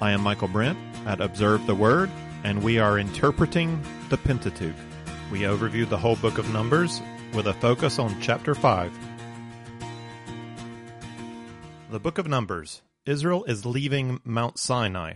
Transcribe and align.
I 0.00 0.12
am 0.12 0.20
Michael 0.20 0.46
Brent 0.46 0.78
at 1.06 1.20
Observe 1.20 1.66
the 1.66 1.74
Word, 1.74 2.08
and 2.44 2.62
we 2.62 2.78
are 2.78 3.00
interpreting 3.00 3.82
the 4.10 4.16
Pentateuch. 4.16 4.76
We 5.32 5.40
overview 5.40 5.88
the 5.88 5.98
whole 5.98 6.14
book 6.14 6.38
of 6.38 6.52
Numbers 6.52 7.02
with 7.34 7.48
a 7.48 7.54
focus 7.54 7.98
on 7.98 8.20
chapter 8.20 8.54
5. 8.54 8.96
The 11.90 11.98
book 11.98 12.18
of 12.18 12.28
Numbers. 12.28 12.82
Israel 13.06 13.42
is 13.44 13.66
leaving 13.66 14.20
Mount 14.22 14.60
Sinai. 14.60 15.14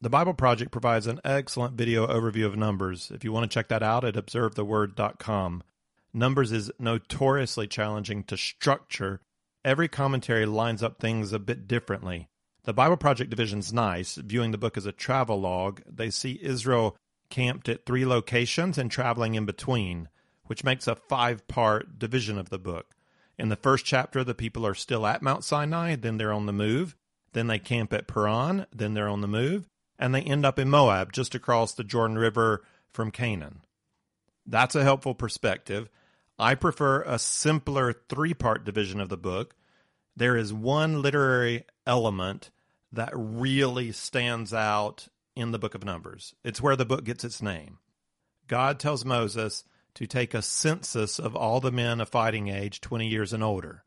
The 0.00 0.10
Bible 0.10 0.34
Project 0.34 0.72
provides 0.72 1.06
an 1.06 1.20
excellent 1.24 1.74
video 1.74 2.04
overview 2.08 2.46
of 2.46 2.56
Numbers. 2.56 3.12
If 3.14 3.22
you 3.22 3.30
want 3.30 3.48
to 3.48 3.54
check 3.54 3.68
that 3.68 3.84
out 3.84 4.04
at 4.04 4.14
observetheword.com. 4.14 5.62
Numbers 6.12 6.50
is 6.50 6.72
notoriously 6.80 7.68
challenging 7.68 8.24
to 8.24 8.36
structure. 8.36 9.20
Every 9.64 9.86
commentary 9.86 10.44
lines 10.44 10.82
up 10.82 10.98
things 10.98 11.32
a 11.32 11.38
bit 11.38 11.68
differently. 11.68 12.28
The 12.68 12.74
Bible 12.74 12.98
Project 12.98 13.30
division's 13.30 13.72
nice, 13.72 14.16
viewing 14.16 14.50
the 14.50 14.58
book 14.58 14.76
as 14.76 14.84
a 14.84 14.92
travel 14.92 15.40
log. 15.40 15.80
They 15.86 16.10
see 16.10 16.38
Israel 16.42 16.98
camped 17.30 17.66
at 17.66 17.86
three 17.86 18.04
locations 18.04 18.76
and 18.76 18.90
traveling 18.90 19.36
in 19.36 19.46
between, 19.46 20.10
which 20.48 20.64
makes 20.64 20.86
a 20.86 20.94
five 20.94 21.48
part 21.48 21.98
division 21.98 22.36
of 22.36 22.50
the 22.50 22.58
book. 22.58 22.94
In 23.38 23.48
the 23.48 23.56
first 23.56 23.86
chapter, 23.86 24.22
the 24.22 24.34
people 24.34 24.66
are 24.66 24.74
still 24.74 25.06
at 25.06 25.22
Mount 25.22 25.44
Sinai, 25.44 25.96
then 25.96 26.18
they're 26.18 26.30
on 26.30 26.44
the 26.44 26.52
move. 26.52 26.94
Then 27.32 27.46
they 27.46 27.58
camp 27.58 27.94
at 27.94 28.06
Paran, 28.06 28.66
then 28.70 28.92
they're 28.92 29.08
on 29.08 29.22
the 29.22 29.26
move, 29.26 29.66
and 29.98 30.14
they 30.14 30.20
end 30.20 30.44
up 30.44 30.58
in 30.58 30.68
Moab, 30.68 31.10
just 31.10 31.34
across 31.34 31.72
the 31.72 31.84
Jordan 31.84 32.18
River 32.18 32.62
from 32.92 33.10
Canaan. 33.10 33.62
That's 34.44 34.74
a 34.74 34.84
helpful 34.84 35.14
perspective. 35.14 35.88
I 36.38 36.54
prefer 36.54 37.00
a 37.00 37.18
simpler 37.18 37.94
three 38.10 38.34
part 38.34 38.66
division 38.66 39.00
of 39.00 39.08
the 39.08 39.16
book. 39.16 39.54
There 40.14 40.36
is 40.36 40.52
one 40.52 41.00
literary 41.00 41.64
element 41.86 42.50
that 42.92 43.12
really 43.14 43.92
stands 43.92 44.54
out 44.54 45.08
in 45.36 45.52
the 45.52 45.58
book 45.58 45.74
of 45.74 45.84
Numbers. 45.84 46.34
It's 46.42 46.60
where 46.60 46.76
the 46.76 46.86
book 46.86 47.04
gets 47.04 47.24
its 47.24 47.42
name. 47.42 47.78
God 48.46 48.80
tells 48.80 49.04
Moses 49.04 49.64
to 49.94 50.06
take 50.06 50.34
a 50.34 50.42
census 50.42 51.18
of 51.18 51.36
all 51.36 51.60
the 51.60 51.72
men 51.72 52.00
of 52.00 52.08
fighting 52.08 52.48
age 52.48 52.80
20 52.80 53.06
years 53.06 53.32
and 53.32 53.42
older. 53.42 53.84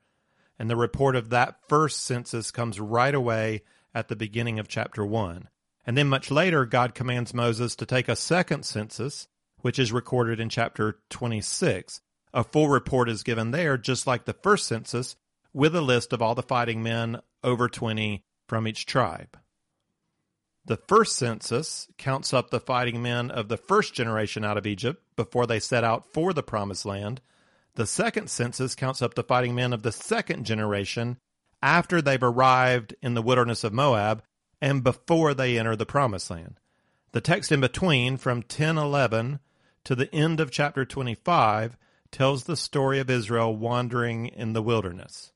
And 0.60 0.70
the 0.70 0.76
report 0.76 1.16
of 1.16 1.30
that 1.30 1.56
first 1.68 2.04
census 2.04 2.52
comes 2.52 2.80
right 2.80 3.16
away 3.16 3.64
at 3.94 4.08
the 4.08 4.16
beginning 4.16 4.60
of 4.60 4.68
chapter 4.68 5.06
1. 5.06 5.50
And 5.86 5.98
then 5.98 6.08
much 6.08 6.30
later, 6.30 6.66
God 6.66 6.94
commands 6.94 7.34
Moses 7.34 7.76
to 7.78 7.86
take 7.86 8.08
a 8.08 8.16
second 8.16 8.64
census, 8.66 9.28
which 9.58 9.80
is 9.80 9.92
recorded 9.92 10.40
in 10.40 10.50
chapter 10.50 11.00
26. 11.10 12.02
A 12.34 12.44
full 12.44 12.70
report 12.70 13.10
is 13.10 13.24
given 13.24 13.52
there, 13.52 13.78
just 13.78 14.06
like 14.06 14.26
the 14.26 14.34
first 14.34 14.68
census, 14.68 15.16
with 15.54 15.76
a 15.76 15.82
list 15.82 16.14
of 16.14 16.22
all 16.22 16.36
the 16.36 16.44
fighting 16.44 16.84
men 16.84 17.22
over 17.44 17.68
20 17.68 18.24
from 18.52 18.68
each 18.68 18.86
tribe. 18.86 19.40
The 20.66 20.76
first 20.76 21.16
census 21.16 21.88
counts 21.98 22.34
up 22.34 22.50
the 22.50 22.60
fighting 22.60 23.02
men 23.02 23.32
of 23.32 23.48
the 23.48 23.56
first 23.56 23.94
generation 23.94 24.44
out 24.44 24.58
of 24.58 24.68
Egypt 24.68 25.02
before 25.16 25.48
they 25.48 25.58
set 25.58 25.86
out 25.86 26.12
for 26.12 26.34
the 26.34 26.44
promised 26.44 26.86
land. 26.86 27.22
The 27.76 27.88
second 27.88 28.30
census 28.30 28.76
counts 28.76 29.02
up 29.02 29.14
the 29.14 29.24
fighting 29.24 29.56
men 29.56 29.72
of 29.72 29.84
the 29.84 29.94
second 29.94 30.46
generation 30.46 31.18
after 31.64 32.02
they've 32.02 32.22
arrived 32.22 32.94
in 33.02 33.14
the 33.14 33.22
wilderness 33.22 33.64
of 33.64 33.72
Moab 33.72 34.22
and 34.60 34.84
before 34.84 35.34
they 35.34 35.58
enter 35.58 35.78
the 35.78 35.86
promised 35.86 36.30
land. 36.30 36.60
The 37.14 37.22
text 37.22 37.54
in 37.54 37.62
between, 37.62 38.18
from 38.18 38.40
1011 38.40 39.40
to 39.86 39.96
the 39.96 40.14
end 40.14 40.42
of 40.42 40.52
chapter 40.52 40.84
25, 40.84 41.78
tells 42.12 42.44
the 42.44 42.58
story 42.58 43.00
of 43.00 43.10
Israel 43.10 43.56
wandering 43.56 44.26
in 44.26 44.52
the 44.52 44.62
wilderness. 44.62 45.32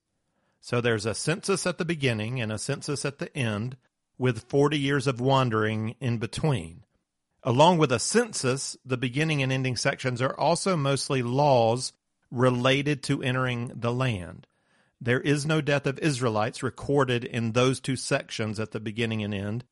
So 0.66 0.82
there's 0.82 1.06
a 1.06 1.14
census 1.14 1.68
at 1.68 1.78
the 1.78 1.86
beginning 1.86 2.42
and 2.42 2.52
a 2.52 2.58
census 2.58 3.06
at 3.06 3.20
the 3.20 3.32
end, 3.38 3.78
with 4.18 4.50
40 4.50 4.80
years 4.80 5.06
of 5.06 5.22
wandering 5.22 5.94
in 6.00 6.18
between. 6.18 6.86
Along 7.44 7.78
with 7.78 7.92
a 7.92 8.00
census, 8.00 8.76
the 8.84 8.98
beginning 8.98 9.44
and 9.44 9.52
ending 9.52 9.76
sections 9.76 10.24
are 10.24 10.36
also 10.36 10.76
mostly 10.76 11.22
laws 11.22 11.94
related 12.32 13.04
to 13.04 13.22
entering 13.22 13.74
the 13.76 13.94
land. 13.94 14.48
There 15.00 15.22
is 15.22 15.46
no 15.46 15.62
death 15.62 15.86
of 15.86 16.00
Israelites 16.00 16.64
recorded 16.64 17.24
in 17.24 17.52
those 17.52 17.80
two 17.80 17.96
sections 17.96 18.60
at 18.60 18.72
the 18.72 18.80
beginning 18.80 19.22
and 19.22 19.36
end. 19.36 19.66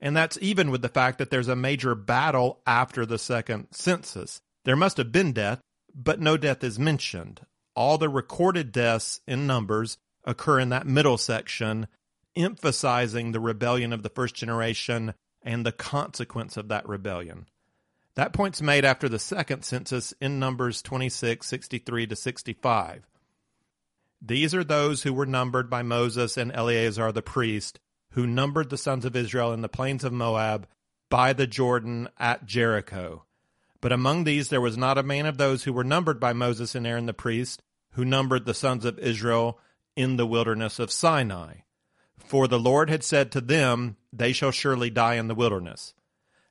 And 0.00 0.16
that's 0.16 0.38
even 0.40 0.70
with 0.70 0.82
the 0.82 0.88
fact 0.88 1.18
that 1.18 1.30
there's 1.30 1.48
a 1.48 1.56
major 1.56 1.96
battle 1.96 2.60
after 2.64 3.04
the 3.04 3.18
second 3.18 3.66
census. 3.72 4.42
There 4.64 4.76
must 4.76 4.96
have 4.98 5.10
been 5.10 5.32
death, 5.32 5.60
but 5.92 6.20
no 6.20 6.36
death 6.36 6.62
is 6.62 6.78
mentioned 6.78 7.40
all 7.78 7.96
the 7.96 8.08
recorded 8.08 8.72
deaths 8.72 9.20
in 9.28 9.46
Numbers 9.46 9.98
occur 10.24 10.58
in 10.58 10.70
that 10.70 10.84
middle 10.84 11.16
section, 11.16 11.86
emphasizing 12.34 13.30
the 13.30 13.38
rebellion 13.38 13.92
of 13.92 14.02
the 14.02 14.08
first 14.08 14.34
generation 14.34 15.14
and 15.42 15.64
the 15.64 15.70
consequence 15.70 16.56
of 16.56 16.66
that 16.66 16.88
rebellion. 16.88 17.46
That 18.16 18.32
point's 18.32 18.60
made 18.60 18.84
after 18.84 19.08
the 19.08 19.20
second 19.20 19.64
census 19.64 20.12
in 20.20 20.40
Numbers 20.40 20.82
26, 20.82 21.46
63 21.46 22.08
to 22.08 22.16
65. 22.16 23.06
These 24.20 24.56
are 24.56 24.64
those 24.64 25.04
who 25.04 25.12
were 25.12 25.24
numbered 25.24 25.70
by 25.70 25.84
Moses 25.84 26.36
and 26.36 26.50
Eleazar 26.52 27.12
the 27.12 27.22
priest, 27.22 27.78
who 28.10 28.26
numbered 28.26 28.70
the 28.70 28.76
sons 28.76 29.04
of 29.04 29.14
Israel 29.14 29.52
in 29.52 29.60
the 29.60 29.68
plains 29.68 30.02
of 30.02 30.12
Moab 30.12 30.66
by 31.10 31.32
the 31.32 31.46
Jordan 31.46 32.08
at 32.18 32.44
Jericho. 32.44 33.22
But 33.80 33.92
among 33.92 34.24
these 34.24 34.48
there 34.48 34.60
was 34.60 34.76
not 34.76 34.98
a 34.98 35.04
man 35.04 35.26
of 35.26 35.38
those 35.38 35.62
who 35.62 35.72
were 35.72 35.84
numbered 35.84 36.18
by 36.18 36.32
Moses 36.32 36.74
and 36.74 36.84
Aaron 36.84 37.06
the 37.06 37.14
priest, 37.14 37.62
who 37.92 38.04
numbered 38.04 38.44
the 38.44 38.54
sons 38.54 38.84
of 38.84 38.98
Israel 38.98 39.58
in 39.96 40.16
the 40.16 40.26
wilderness 40.26 40.78
of 40.78 40.92
Sinai. 40.92 41.56
For 42.18 42.46
the 42.46 42.58
Lord 42.58 42.90
had 42.90 43.02
said 43.02 43.32
to 43.32 43.40
them, 43.40 43.96
They 44.12 44.32
shall 44.32 44.50
surely 44.50 44.90
die 44.90 45.14
in 45.14 45.28
the 45.28 45.34
wilderness. 45.34 45.94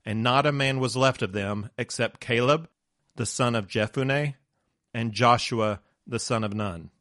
And 0.05 0.23
not 0.23 0.45
a 0.45 0.51
man 0.51 0.79
was 0.79 0.95
left 0.95 1.21
of 1.21 1.33
them 1.33 1.69
except 1.77 2.19
Caleb, 2.19 2.69
the 3.15 3.25
son 3.25 3.55
of 3.55 3.67
Jephunneh, 3.67 4.35
and 4.93 5.13
Joshua, 5.13 5.81
the 6.05 6.19
son 6.19 6.43
of 6.43 6.53
Nun. 6.53 6.91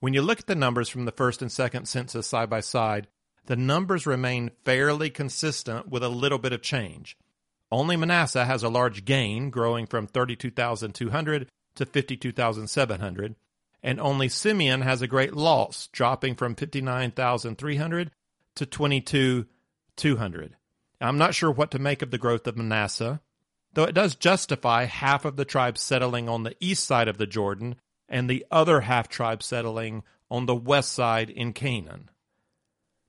When 0.00 0.14
you 0.14 0.22
look 0.22 0.40
at 0.40 0.46
the 0.46 0.54
numbers 0.54 0.88
from 0.88 1.04
the 1.04 1.12
first 1.12 1.42
and 1.42 1.52
second 1.52 1.86
census 1.86 2.26
side 2.26 2.50
by 2.50 2.60
side, 2.60 3.08
the 3.46 3.56
numbers 3.56 4.06
remain 4.06 4.50
fairly 4.64 5.10
consistent 5.10 5.88
with 5.88 6.02
a 6.02 6.08
little 6.08 6.38
bit 6.38 6.52
of 6.52 6.62
change. 6.62 7.16
Only 7.70 7.96
Manasseh 7.96 8.44
has 8.44 8.62
a 8.62 8.68
large 8.68 9.04
gain, 9.04 9.50
growing 9.50 9.86
from 9.86 10.06
32,200 10.06 11.48
to 11.76 11.86
52,700, 11.86 13.34
and 13.82 14.00
only 14.00 14.28
Simeon 14.28 14.82
has 14.82 15.02
a 15.02 15.06
great 15.06 15.34
loss, 15.34 15.88
dropping 15.92 16.34
from 16.34 16.54
59,300 16.54 18.10
to 18.54 18.66
22,200. 18.66 20.56
I'm 21.00 21.18
not 21.18 21.34
sure 21.34 21.50
what 21.50 21.70
to 21.72 21.78
make 21.78 22.02
of 22.02 22.10
the 22.10 22.18
growth 22.18 22.46
of 22.46 22.56
Manasseh, 22.56 23.20
though 23.74 23.84
it 23.84 23.94
does 23.94 24.14
justify 24.14 24.84
half 24.84 25.24
of 25.24 25.36
the 25.36 25.44
tribes 25.44 25.80
settling 25.80 26.28
on 26.28 26.44
the 26.44 26.54
east 26.60 26.84
side 26.84 27.08
of 27.08 27.18
the 27.18 27.26
Jordan 27.26 27.76
and 28.08 28.28
the 28.28 28.46
other 28.50 28.82
half 28.82 29.08
tribe 29.08 29.42
settling 29.42 30.02
on 30.30 30.46
the 30.46 30.54
west 30.54 30.92
side 30.92 31.30
in 31.30 31.52
Canaan. 31.52 32.10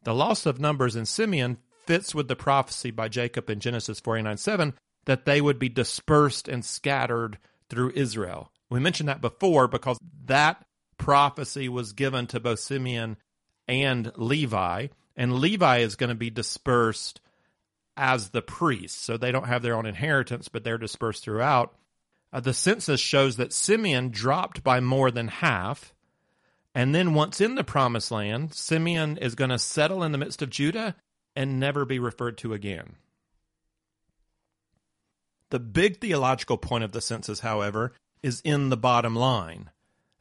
The 0.04 0.16
loss 0.16 0.46
of 0.46 0.60
numbers 0.60 0.96
in 0.96 1.06
Simeon 1.06 1.58
fits 1.86 2.16
with 2.16 2.28
the 2.28 2.36
prophecy 2.36 2.92
by 2.92 3.10
Jacob 3.10 3.50
in 3.50 3.60
Genesis 3.60 4.00
49 4.00 4.38
7 4.38 4.74
that 5.06 5.26
they 5.26 5.42
would 5.42 5.60
be 5.60 5.70
dispersed 5.70 6.48
and 6.48 6.64
scattered 6.64 7.38
through 7.70 7.92
Israel. 7.96 8.52
We 8.74 8.80
mentioned 8.80 9.08
that 9.10 9.22
before 9.22 9.68
because 9.68 10.00
that 10.26 10.66
prophecy 10.98 11.70
was 11.70 11.94
given 11.94 12.26
to 12.26 12.40
both 12.40 12.58
Simeon 12.58 13.18
and 13.68 14.12
Levi, 14.16 14.88
and 15.16 15.36
Levi 15.36 15.78
is 15.78 15.96
going 15.96 16.10
to 16.10 16.16
be 16.16 16.32
dispersed 16.32 17.22
as 17.96 18.30
the 18.30 18.42
priests. 18.42 19.00
So 19.00 19.16
they 19.16 19.32
don't 19.32 19.46
have 19.46 19.62
their 19.62 19.76
own 19.76 19.86
inheritance, 19.86 20.48
but 20.48 20.64
they're 20.64 20.80
dispersed 20.80 21.24
throughout. 21.24 21.76
Uh, 22.34 22.40
the 22.40 22.52
census 22.52 23.00
shows 23.00 23.38
that 23.38 23.54
Simeon 23.54 24.10
dropped 24.10 24.64
by 24.64 24.80
more 24.80 25.12
than 25.12 25.28
half. 25.28 25.94
And 26.74 26.96
then 26.96 27.14
once 27.14 27.40
in 27.42 27.54
the 27.54 27.64
promised 27.64 28.10
land, 28.10 28.56
Simeon 28.56 29.18
is 29.18 29.36
going 29.36 29.52
to 29.52 29.60
settle 29.60 30.02
in 30.02 30.14
the 30.14 30.18
midst 30.18 30.42
of 30.42 30.50
Judah 30.50 30.96
and 31.36 31.60
never 31.60 31.86
be 31.86 32.00
referred 32.00 32.40
to 32.40 32.54
again. 32.54 32.96
The 35.52 35.60
big 35.60 36.02
theological 36.02 36.58
point 36.58 36.84
of 36.84 36.92
the 36.92 37.02
census, 37.02 37.42
however, 37.42 37.94
is 38.24 38.42
in 38.44 38.70
the 38.70 38.78
bottom 38.78 39.16
line. 39.16 39.70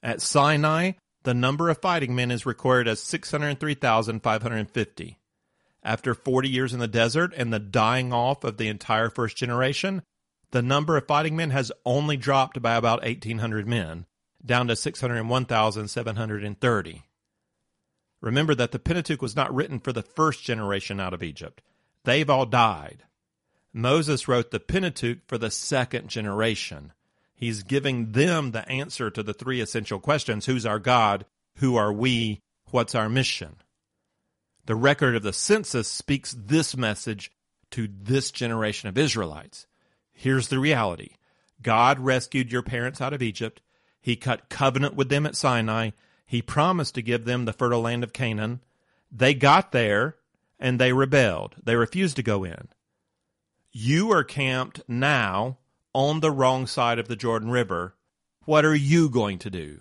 At 0.03 0.21
Sinai, 0.21 0.93
the 1.23 1.33
number 1.33 1.71
of 1.71 1.81
fighting 1.81 2.15
men 2.15 2.31
is 2.31 2.45
recorded 2.45 2.91
as 2.91 3.01
603,550. 3.01 5.19
After 5.85 6.15
40 6.15 6.49
years 6.49 6.73
in 6.73 6.79
the 6.81 6.89
desert 6.89 7.33
and 7.37 7.53
the 7.53 7.59
dying 7.59 8.13
off 8.13 8.45
of 8.45 8.57
the 8.57 8.69
entire 8.69 9.11
first 9.11 9.37
generation, 9.37 10.03
the 10.51 10.63
number 10.63 10.97
of 10.97 11.07
fighting 11.07 11.37
men 11.37 11.51
has 11.51 11.73
only 11.85 12.17
dropped 12.17 12.61
by 12.61 12.75
about 12.75 13.03
1,800 13.03 13.67
men, 13.67 14.07
down 14.45 14.67
to 14.69 14.77
601,730. 14.77 17.03
Remember 18.21 18.55
that 18.55 18.71
the 18.71 18.79
Pentateuch 18.79 19.23
was 19.23 19.35
not 19.35 19.55
written 19.55 19.81
for 19.81 19.93
the 19.93 20.03
first 20.03 20.45
generation 20.45 21.01
out 21.01 21.15
of 21.15 21.23
Egypt. 21.23 21.63
They've 22.05 22.31
all 22.31 22.47
died. 22.47 23.05
Moses 23.73 24.29
wrote 24.29 24.51
the 24.51 24.61
Pentateuch 24.61 25.21
for 25.27 25.39
the 25.39 25.51
second 25.51 26.09
generation. 26.09 26.93
He's 27.43 27.65
giving 27.65 28.13
them 28.13 28.53
the 28.53 28.69
answer 28.69 29.11
to 29.11 29.21
the 29.21 29.35
three 29.35 29.61
essential 29.61 29.99
questions 29.99 30.47
Who's 30.47 30.65
our 30.65 30.79
God? 30.79 31.27
Who 31.57 31.75
are 31.75 31.93
we? 31.93 32.41
What's 32.71 32.95
our 32.95 33.09
mission? 33.09 33.57
The 34.67 34.77
record 34.77 35.17
of 35.17 35.25
the 35.25 35.33
census 35.33 35.89
speaks 35.89 36.37
this 36.39 36.77
message 36.77 37.33
to 37.73 37.89
this 37.93 38.31
generation 38.31 38.89
of 38.89 38.97
Israelites. 38.97 39.67
Here's 40.13 40.47
the 40.47 40.61
reality 40.61 41.17
God 41.61 41.99
rescued 41.99 42.53
your 42.53 42.63
parents 42.63 43.01
out 43.01 43.13
of 43.13 43.23
Egypt. 43.23 43.61
He 44.01 44.15
cut 44.15 44.49
covenant 44.49 44.95
with 44.95 45.09
them 45.09 45.27
at 45.27 45.35
Sinai. 45.35 45.91
He 46.25 46.43
promised 46.43 46.95
to 46.95 47.03
give 47.03 47.25
them 47.25 47.45
the 47.45 47.53
fertile 47.53 47.81
land 47.81 48.05
of 48.05 48.13
Canaan. 48.13 48.61
They 49.11 49.35
got 49.35 49.73
there 49.73 50.15
and 50.61 50.79
they 50.79 50.93
rebelled. 50.93 51.57
They 51.61 51.75
refused 51.75 52.15
to 52.15 52.23
go 52.23 52.45
in. 52.45 52.69
You 53.73 54.13
are 54.13 54.23
camped 54.23 54.83
now 54.87 55.59
on 55.95 56.21
the 56.21 56.31
wrong 56.31 56.67
side 56.67 56.99
of 56.99 57.09
the 57.09 57.17
Jordan 57.17 57.51
River. 57.51 57.95
What 58.45 58.65
are 58.65 58.75
you 58.75 59.09
going 59.09 59.39
to 59.41 59.51
do? 59.51 59.81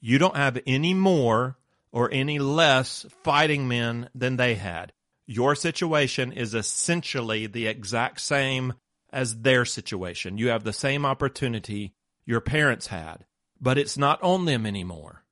You 0.00 0.18
don't 0.18 0.36
have 0.36 0.58
any 0.66 0.94
more 0.94 1.56
or 1.92 2.10
any 2.12 2.38
less 2.38 3.06
fighting 3.22 3.68
men 3.68 4.08
than 4.14 4.36
they 4.36 4.54
had. 4.54 4.92
Your 5.26 5.54
situation 5.54 6.32
is 6.32 6.54
essentially 6.54 7.46
the 7.46 7.66
exact 7.66 8.20
same 8.20 8.74
as 9.12 9.42
their 9.42 9.64
situation. 9.64 10.38
You 10.38 10.48
have 10.48 10.64
the 10.64 10.72
same 10.72 11.04
opportunity 11.04 11.92
your 12.26 12.40
parents 12.40 12.88
had, 12.88 13.24
but 13.60 13.78
it's 13.78 13.98
not 13.98 14.22
on 14.22 14.44
them 14.44 14.66
anymore. 14.66 15.24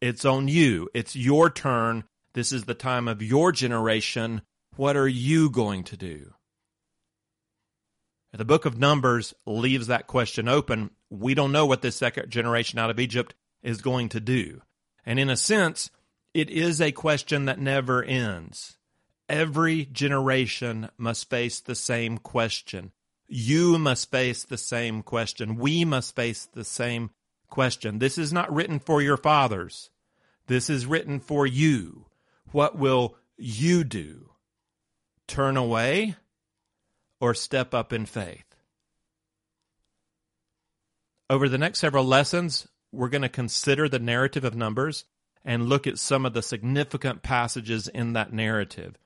It's 0.00 0.24
on 0.24 0.48
you. 0.48 0.88
It's 0.94 1.14
your 1.14 1.50
turn. 1.50 2.04
This 2.34 2.52
is 2.52 2.64
the 2.64 2.74
time 2.74 3.08
of 3.08 3.22
your 3.22 3.52
generation. 3.52 4.42
What 4.76 4.96
are 4.96 5.08
you 5.08 5.50
going 5.50 5.84
to 5.84 5.96
do? 5.96 6.32
The 8.32 8.44
book 8.44 8.64
of 8.64 8.78
Numbers 8.78 9.34
leaves 9.44 9.88
that 9.88 10.06
question 10.06 10.48
open. 10.48 10.90
We 11.10 11.34
don't 11.34 11.52
know 11.52 11.66
what 11.66 11.82
this 11.82 11.96
second 11.96 12.30
generation 12.30 12.78
out 12.78 12.90
of 12.90 13.00
Egypt 13.00 13.34
is 13.62 13.80
going 13.80 14.08
to 14.10 14.20
do. 14.20 14.62
And 15.04 15.18
in 15.18 15.28
a 15.28 15.36
sense, 15.36 15.90
it 16.32 16.48
is 16.48 16.80
a 16.80 16.92
question 16.92 17.46
that 17.46 17.58
never 17.58 18.04
ends. 18.04 18.76
Every 19.28 19.84
generation 19.86 20.90
must 20.96 21.28
face 21.28 21.60
the 21.60 21.74
same 21.74 22.18
question. 22.18 22.92
You 23.26 23.78
must 23.78 24.10
face 24.10 24.44
the 24.44 24.58
same 24.58 25.02
question. 25.02 25.56
We 25.56 25.84
must 25.84 26.14
face 26.14 26.46
the 26.46 26.64
same 26.64 27.10
question. 27.48 27.98
This 27.98 28.18
is 28.18 28.32
not 28.32 28.52
written 28.52 28.78
for 28.78 29.02
your 29.02 29.16
fathers. 29.16 29.90
This 30.46 30.70
is 30.70 30.86
written 30.86 31.20
for 31.20 31.46
you. 31.46 32.06
What 32.52 32.76
will 32.76 33.16
you 33.36 33.84
do? 33.84 34.30
Turn 35.26 35.56
away 35.56 36.16
or 37.20 37.34
step 37.34 37.74
up 37.74 37.92
in 37.92 38.06
faith? 38.06 38.44
Over 41.28 41.48
the 41.48 41.58
next 41.58 41.78
several 41.78 42.04
lessons, 42.04 42.66
we're 42.90 43.08
going 43.08 43.22
to 43.22 43.28
consider 43.28 43.88
the 43.88 44.00
narrative 44.00 44.44
of 44.44 44.56
Numbers 44.56 45.04
and 45.44 45.68
look 45.68 45.86
at 45.86 45.98
some 45.98 46.26
of 46.26 46.32
the 46.32 46.42
significant 46.42 47.22
passages 47.22 47.86
in 47.86 48.14
that 48.14 48.32
narrative. 48.32 48.98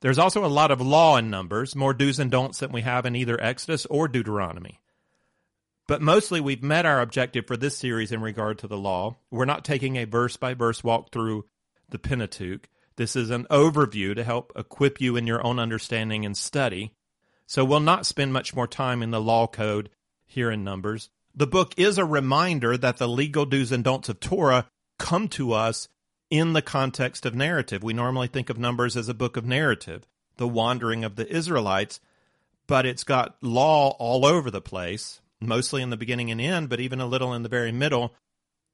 There's 0.00 0.18
also 0.18 0.44
a 0.44 0.46
lot 0.46 0.70
of 0.70 0.80
law 0.80 1.16
in 1.16 1.30
Numbers, 1.30 1.74
more 1.74 1.92
do's 1.92 2.20
and 2.20 2.30
don'ts 2.30 2.60
than 2.60 2.70
we 2.70 2.82
have 2.82 3.04
in 3.04 3.16
either 3.16 3.42
Exodus 3.42 3.84
or 3.86 4.06
Deuteronomy. 4.06 4.80
But 5.88 6.02
mostly 6.02 6.40
we've 6.40 6.62
met 6.62 6.86
our 6.86 7.00
objective 7.00 7.46
for 7.46 7.56
this 7.56 7.76
series 7.76 8.12
in 8.12 8.20
regard 8.20 8.58
to 8.58 8.68
the 8.68 8.76
law. 8.76 9.16
We're 9.30 9.46
not 9.46 9.64
taking 9.64 9.96
a 9.96 10.04
verse 10.04 10.36
by 10.36 10.54
verse 10.54 10.84
walk 10.84 11.10
through 11.10 11.46
the 11.88 11.98
Pentateuch. 11.98 12.68
This 12.96 13.16
is 13.16 13.30
an 13.30 13.46
overview 13.50 14.14
to 14.14 14.22
help 14.22 14.52
equip 14.54 15.00
you 15.00 15.16
in 15.16 15.26
your 15.26 15.44
own 15.44 15.58
understanding 15.58 16.24
and 16.24 16.36
study. 16.36 16.92
So 17.48 17.64
we'll 17.64 17.80
not 17.80 18.04
spend 18.04 18.34
much 18.34 18.54
more 18.54 18.66
time 18.66 19.02
in 19.02 19.10
the 19.10 19.22
law 19.22 19.46
code 19.46 19.88
here 20.26 20.50
in 20.50 20.62
Numbers. 20.62 21.08
The 21.34 21.46
book 21.46 21.72
is 21.78 21.96
a 21.96 22.04
reminder 22.04 22.76
that 22.76 22.98
the 22.98 23.08
legal 23.08 23.46
do's 23.46 23.72
and 23.72 23.82
don'ts 23.82 24.10
of 24.10 24.20
Torah 24.20 24.66
come 24.98 25.28
to 25.28 25.54
us 25.54 25.88
in 26.28 26.52
the 26.52 26.60
context 26.60 27.24
of 27.24 27.34
narrative. 27.34 27.82
We 27.82 27.94
normally 27.94 28.28
think 28.28 28.50
of 28.50 28.58
Numbers 28.58 28.98
as 28.98 29.08
a 29.08 29.14
book 29.14 29.38
of 29.38 29.46
narrative, 29.46 30.06
the 30.36 30.46
wandering 30.46 31.04
of 31.04 31.16
the 31.16 31.26
Israelites, 31.26 32.00
but 32.66 32.84
it's 32.84 33.02
got 33.02 33.38
law 33.40 33.96
all 33.98 34.26
over 34.26 34.50
the 34.50 34.60
place, 34.60 35.22
mostly 35.40 35.80
in 35.80 35.88
the 35.88 35.96
beginning 35.96 36.30
and 36.30 36.42
end, 36.42 36.68
but 36.68 36.80
even 36.80 37.00
a 37.00 37.06
little 37.06 37.32
in 37.32 37.44
the 37.44 37.48
very 37.48 37.72
middle. 37.72 38.12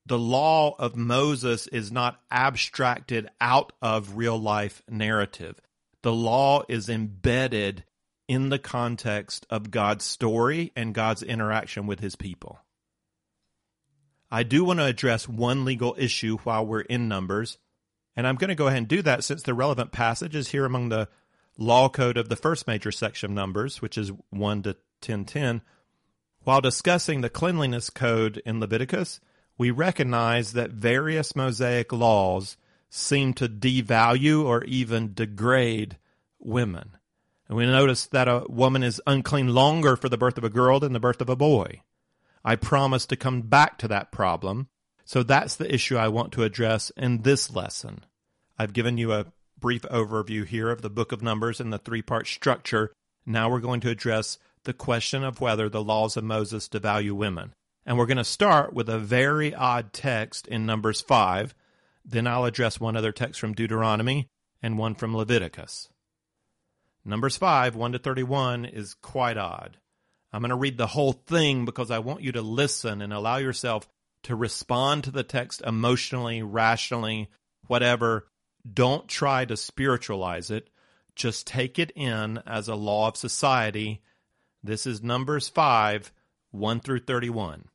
The 0.04 0.18
law 0.18 0.74
of 0.80 0.96
Moses 0.96 1.68
is 1.68 1.92
not 1.92 2.20
abstracted 2.28 3.30
out 3.40 3.72
of 3.80 4.16
real 4.16 4.36
life 4.36 4.82
narrative. 4.88 5.60
The 6.02 6.12
law 6.12 6.64
is 6.68 6.88
embedded 6.88 7.84
in 8.28 8.48
the 8.48 8.58
context 8.58 9.46
of 9.50 9.70
God's 9.70 10.04
story 10.04 10.72
and 10.74 10.94
God's 10.94 11.22
interaction 11.22 11.86
with 11.86 12.00
his 12.00 12.16
people. 12.16 12.58
I 14.30 14.42
do 14.42 14.64
want 14.64 14.80
to 14.80 14.86
address 14.86 15.28
one 15.28 15.64
legal 15.64 15.94
issue 15.98 16.38
while 16.38 16.66
we're 16.66 16.80
in 16.80 17.06
Numbers, 17.06 17.58
and 18.16 18.26
I'm 18.26 18.36
going 18.36 18.48
to 18.48 18.54
go 18.54 18.66
ahead 18.66 18.78
and 18.78 18.88
do 18.88 19.02
that 19.02 19.24
since 19.24 19.42
the 19.42 19.54
relevant 19.54 19.92
passage 19.92 20.34
is 20.34 20.48
here 20.48 20.64
among 20.64 20.88
the 20.88 21.08
law 21.56 21.88
code 21.88 22.16
of 22.16 22.28
the 22.28 22.36
first 22.36 22.66
major 22.66 22.90
section 22.90 23.30
of 23.30 23.34
Numbers, 23.34 23.80
which 23.80 23.96
is 23.96 24.10
1 24.30 24.62
to 24.62 24.70
1010. 25.00 25.62
While 26.42 26.60
discussing 26.60 27.20
the 27.20 27.30
cleanliness 27.30 27.90
code 27.90 28.42
in 28.44 28.60
Leviticus, 28.60 29.20
we 29.56 29.70
recognize 29.70 30.52
that 30.52 30.70
various 30.70 31.36
Mosaic 31.36 31.92
laws 31.92 32.56
seem 32.90 33.34
to 33.34 33.48
devalue 33.48 34.44
or 34.44 34.64
even 34.64 35.14
degrade 35.14 35.96
women. 36.38 36.96
And 37.48 37.56
we 37.58 37.66
notice 37.66 38.06
that 38.06 38.28
a 38.28 38.44
woman 38.48 38.82
is 38.82 39.02
unclean 39.06 39.48
longer 39.48 39.96
for 39.96 40.08
the 40.08 40.16
birth 40.16 40.38
of 40.38 40.44
a 40.44 40.50
girl 40.50 40.80
than 40.80 40.92
the 40.92 41.00
birth 41.00 41.20
of 41.20 41.28
a 41.28 41.36
boy. 41.36 41.82
I 42.44 42.56
promise 42.56 43.06
to 43.06 43.16
come 43.16 43.42
back 43.42 43.78
to 43.78 43.88
that 43.88 44.12
problem. 44.12 44.68
So 45.04 45.22
that's 45.22 45.56
the 45.56 45.72
issue 45.72 45.96
I 45.96 46.08
want 46.08 46.32
to 46.32 46.42
address 46.42 46.90
in 46.96 47.22
this 47.22 47.54
lesson. 47.54 48.04
I've 48.58 48.72
given 48.72 48.96
you 48.96 49.12
a 49.12 49.26
brief 49.58 49.82
overview 49.82 50.46
here 50.46 50.70
of 50.70 50.82
the 50.82 50.90
book 50.90 51.12
of 51.12 51.22
Numbers 51.22 51.60
and 51.60 51.72
the 51.72 51.78
three 51.78 52.02
part 52.02 52.26
structure. 52.26 52.92
Now 53.26 53.50
we're 53.50 53.60
going 53.60 53.80
to 53.80 53.90
address 53.90 54.38
the 54.64 54.72
question 54.72 55.22
of 55.24 55.40
whether 55.40 55.68
the 55.68 55.82
laws 55.82 56.16
of 56.16 56.24
Moses 56.24 56.68
devalue 56.68 57.12
women. 57.12 57.52
And 57.86 57.98
we're 57.98 58.06
going 58.06 58.16
to 58.16 58.24
start 58.24 58.72
with 58.72 58.88
a 58.88 58.98
very 58.98 59.54
odd 59.54 59.92
text 59.92 60.46
in 60.46 60.64
Numbers 60.64 61.02
5. 61.02 61.54
Then 62.04 62.26
I'll 62.26 62.46
address 62.46 62.80
one 62.80 62.96
other 62.96 63.12
text 63.12 63.38
from 63.38 63.52
Deuteronomy 63.52 64.28
and 64.62 64.78
one 64.78 64.94
from 64.94 65.14
Leviticus. 65.14 65.90
Numbers 67.04 67.36
5, 67.36 67.76
1 67.76 67.92
to 67.92 67.98
31 67.98 68.64
is 68.64 68.94
quite 68.94 69.36
odd. 69.36 69.76
I'm 70.32 70.40
going 70.40 70.48
to 70.48 70.56
read 70.56 70.78
the 70.78 70.86
whole 70.86 71.12
thing 71.12 71.64
because 71.64 71.90
I 71.90 71.98
want 71.98 72.22
you 72.22 72.32
to 72.32 72.42
listen 72.42 73.02
and 73.02 73.12
allow 73.12 73.36
yourself 73.36 73.86
to 74.24 74.34
respond 74.34 75.04
to 75.04 75.10
the 75.10 75.22
text 75.22 75.62
emotionally, 75.66 76.42
rationally, 76.42 77.28
whatever. 77.66 78.26
Don't 78.70 79.06
try 79.06 79.44
to 79.44 79.56
spiritualize 79.56 80.50
it. 80.50 80.70
Just 81.14 81.46
take 81.46 81.78
it 81.78 81.92
in 81.94 82.38
as 82.46 82.68
a 82.68 82.74
law 82.74 83.08
of 83.08 83.16
society. 83.16 84.02
This 84.62 84.86
is 84.86 85.02
Numbers 85.02 85.48
5, 85.48 86.10
1 86.52 86.80
through 86.80 87.00
31. 87.00 87.68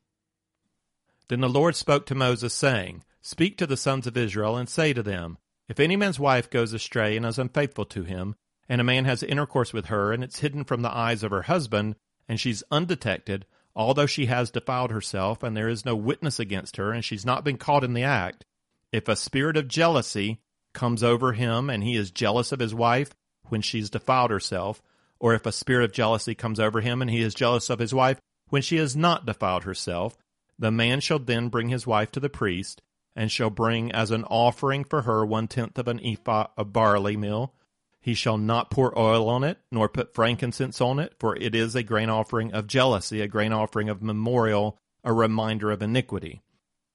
Then 1.28 1.40
the 1.40 1.48
Lord 1.48 1.76
spoke 1.76 2.04
to 2.06 2.16
Moses, 2.16 2.52
saying, 2.52 3.04
Speak 3.22 3.56
to 3.58 3.66
the 3.66 3.76
sons 3.76 4.08
of 4.08 4.16
Israel, 4.16 4.56
and 4.56 4.68
say 4.68 4.92
to 4.92 5.02
them, 5.02 5.38
If 5.68 5.78
any 5.78 5.94
man's 5.94 6.18
wife 6.18 6.50
goes 6.50 6.72
astray 6.72 7.16
and 7.16 7.24
is 7.24 7.38
unfaithful 7.38 7.84
to 7.86 8.02
him, 8.02 8.34
and 8.70 8.80
a 8.80 8.84
man 8.84 9.04
has 9.04 9.24
intercourse 9.24 9.72
with 9.72 9.86
her, 9.86 10.12
and 10.12 10.22
it's 10.22 10.38
hidden 10.38 10.62
from 10.62 10.82
the 10.82 10.96
eyes 10.96 11.24
of 11.24 11.32
her 11.32 11.42
husband, 11.42 11.96
and 12.28 12.38
she's 12.38 12.62
undetected, 12.70 13.44
although 13.74 14.06
she 14.06 14.26
has 14.26 14.52
defiled 14.52 14.92
herself, 14.92 15.42
and 15.42 15.56
there 15.56 15.68
is 15.68 15.84
no 15.84 15.96
witness 15.96 16.38
against 16.38 16.76
her, 16.76 16.92
and 16.92 17.04
she's 17.04 17.26
not 17.26 17.42
been 17.42 17.58
caught 17.58 17.82
in 17.82 17.94
the 17.94 18.04
act, 18.04 18.44
if 18.92 19.08
a 19.08 19.16
spirit 19.16 19.56
of 19.56 19.66
jealousy 19.66 20.40
comes 20.72 21.02
over 21.02 21.32
him, 21.32 21.68
and 21.68 21.82
he 21.82 21.96
is 21.96 22.12
jealous 22.12 22.52
of 22.52 22.60
his 22.60 22.72
wife 22.72 23.10
when 23.48 23.60
she's 23.60 23.90
defiled 23.90 24.30
herself, 24.30 24.80
or 25.18 25.34
if 25.34 25.46
a 25.46 25.52
spirit 25.52 25.84
of 25.84 25.92
jealousy 25.92 26.36
comes 26.36 26.60
over 26.60 26.80
him, 26.80 27.02
and 27.02 27.10
he 27.10 27.20
is 27.20 27.34
jealous 27.34 27.70
of 27.70 27.80
his 27.80 27.92
wife 27.92 28.20
when 28.50 28.62
she 28.62 28.76
has 28.76 28.94
not 28.94 29.26
defiled 29.26 29.64
herself, 29.64 30.16
the 30.60 30.70
man 30.70 31.00
shall 31.00 31.18
then 31.18 31.48
bring 31.48 31.70
his 31.70 31.88
wife 31.88 32.12
to 32.12 32.20
the 32.20 32.30
priest, 32.30 32.82
and 33.16 33.32
shall 33.32 33.50
bring 33.50 33.90
as 33.90 34.12
an 34.12 34.22
offering 34.26 34.84
for 34.84 35.02
her 35.02 35.26
one 35.26 35.48
tenth 35.48 35.76
of 35.76 35.88
an 35.88 35.98
ephah 36.06 36.46
of 36.56 36.72
barley 36.72 37.16
meal, 37.16 37.52
he 38.00 38.14
shall 38.14 38.38
not 38.38 38.70
pour 38.70 38.98
oil 38.98 39.28
on 39.28 39.44
it, 39.44 39.58
nor 39.70 39.88
put 39.88 40.14
frankincense 40.14 40.80
on 40.80 40.98
it, 40.98 41.14
for 41.18 41.36
it 41.36 41.54
is 41.54 41.74
a 41.74 41.82
grain 41.82 42.08
offering 42.08 42.52
of 42.52 42.66
jealousy, 42.66 43.20
a 43.20 43.28
grain 43.28 43.52
offering 43.52 43.88
of 43.88 44.02
memorial, 44.02 44.78
a 45.04 45.12
reminder 45.12 45.70
of 45.70 45.82
iniquity. 45.82 46.40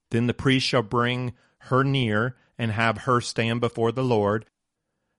Then 0.10 0.28
the 0.28 0.34
priest 0.34 0.66
shall 0.66 0.82
bring 0.82 1.34
her 1.60 1.84
near, 1.84 2.36
and 2.58 2.72
have 2.72 3.00
her 3.00 3.22
stand 3.22 3.60
before 3.60 3.92
the 3.92 4.04
Lord. 4.04 4.46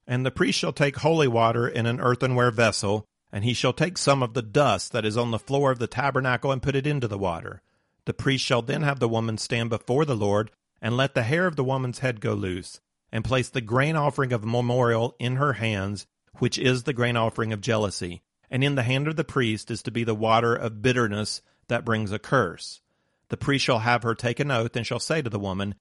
And 0.07 0.25
the 0.25 0.31
priest 0.31 0.59
shall 0.59 0.73
take 0.73 0.97
holy 0.97 1.29
water 1.29 1.69
in 1.69 1.87
an 1.87 2.01
earthenware 2.01 2.51
vessel, 2.51 3.05
and 3.31 3.45
he 3.45 3.53
shall 3.53 3.73
take 3.73 3.99
some 3.99 4.23
of 4.23 4.35
the 4.35 4.43
dust 4.43 4.93
that 4.93 5.05
is 5.05 5.17
on 5.17 5.31
the 5.31 5.39
floor 5.39 5.71
of 5.71 5.79
the 5.79 5.87
tabernacle 5.87 6.51
and 6.51 6.63
put 6.63 6.77
it 6.77 6.87
into 6.87 7.09
the 7.09 7.19
water. 7.19 7.63
The 8.07 8.15
priest 8.15 8.45
shall 8.45 8.63
then 8.63 8.83
have 8.83 9.01
the 9.01 9.09
woman 9.09 9.37
stand 9.39 9.71
before 9.71 10.05
the 10.05 10.17
Lord, 10.17 10.51
and 10.81 10.97
let 10.97 11.15
the 11.15 11.25
hair 11.25 11.47
of 11.47 11.57
the 11.57 11.65
woman's 11.65 11.99
head 11.99 12.21
go 12.21 12.35
loose 12.35 12.81
and 13.13 13.25
place 13.25 13.49
the 13.49 13.61
grain 13.61 13.97
offering 13.97 14.33
of 14.33 14.45
memorial 14.45 15.15
in 15.19 15.37
her 15.37 15.55
hands, 15.55 16.07
which 16.39 16.59
is 16.59 16.83
the 16.83 16.93
grain 16.93 17.17
offering 17.17 17.53
of 17.53 17.61
jealousy. 17.61 18.23
And 18.51 18.63
in 18.63 18.75
the 18.75 18.83
hand 18.83 19.09
of 19.09 19.17
the 19.17 19.25
priest 19.25 19.71
is 19.71 19.83
to 19.85 19.91
be 19.91 20.05
the 20.05 20.15
water 20.15 20.55
of 20.55 20.83
bitterness 20.83 21.43
that 21.69 21.85
brings 21.85 22.13
a 22.13 22.19
curse. 22.19 22.81
The 23.29 23.37
priest 23.37 23.65
shall 23.65 23.81
have 23.81 24.03
her 24.03 24.15
take 24.15 24.39
an 24.39 24.51
oath 24.51 24.77
and 24.77 24.87
shall 24.87 25.01
say 25.01 25.23
to 25.23 25.31
the 25.31 25.39
woman, 25.39 25.75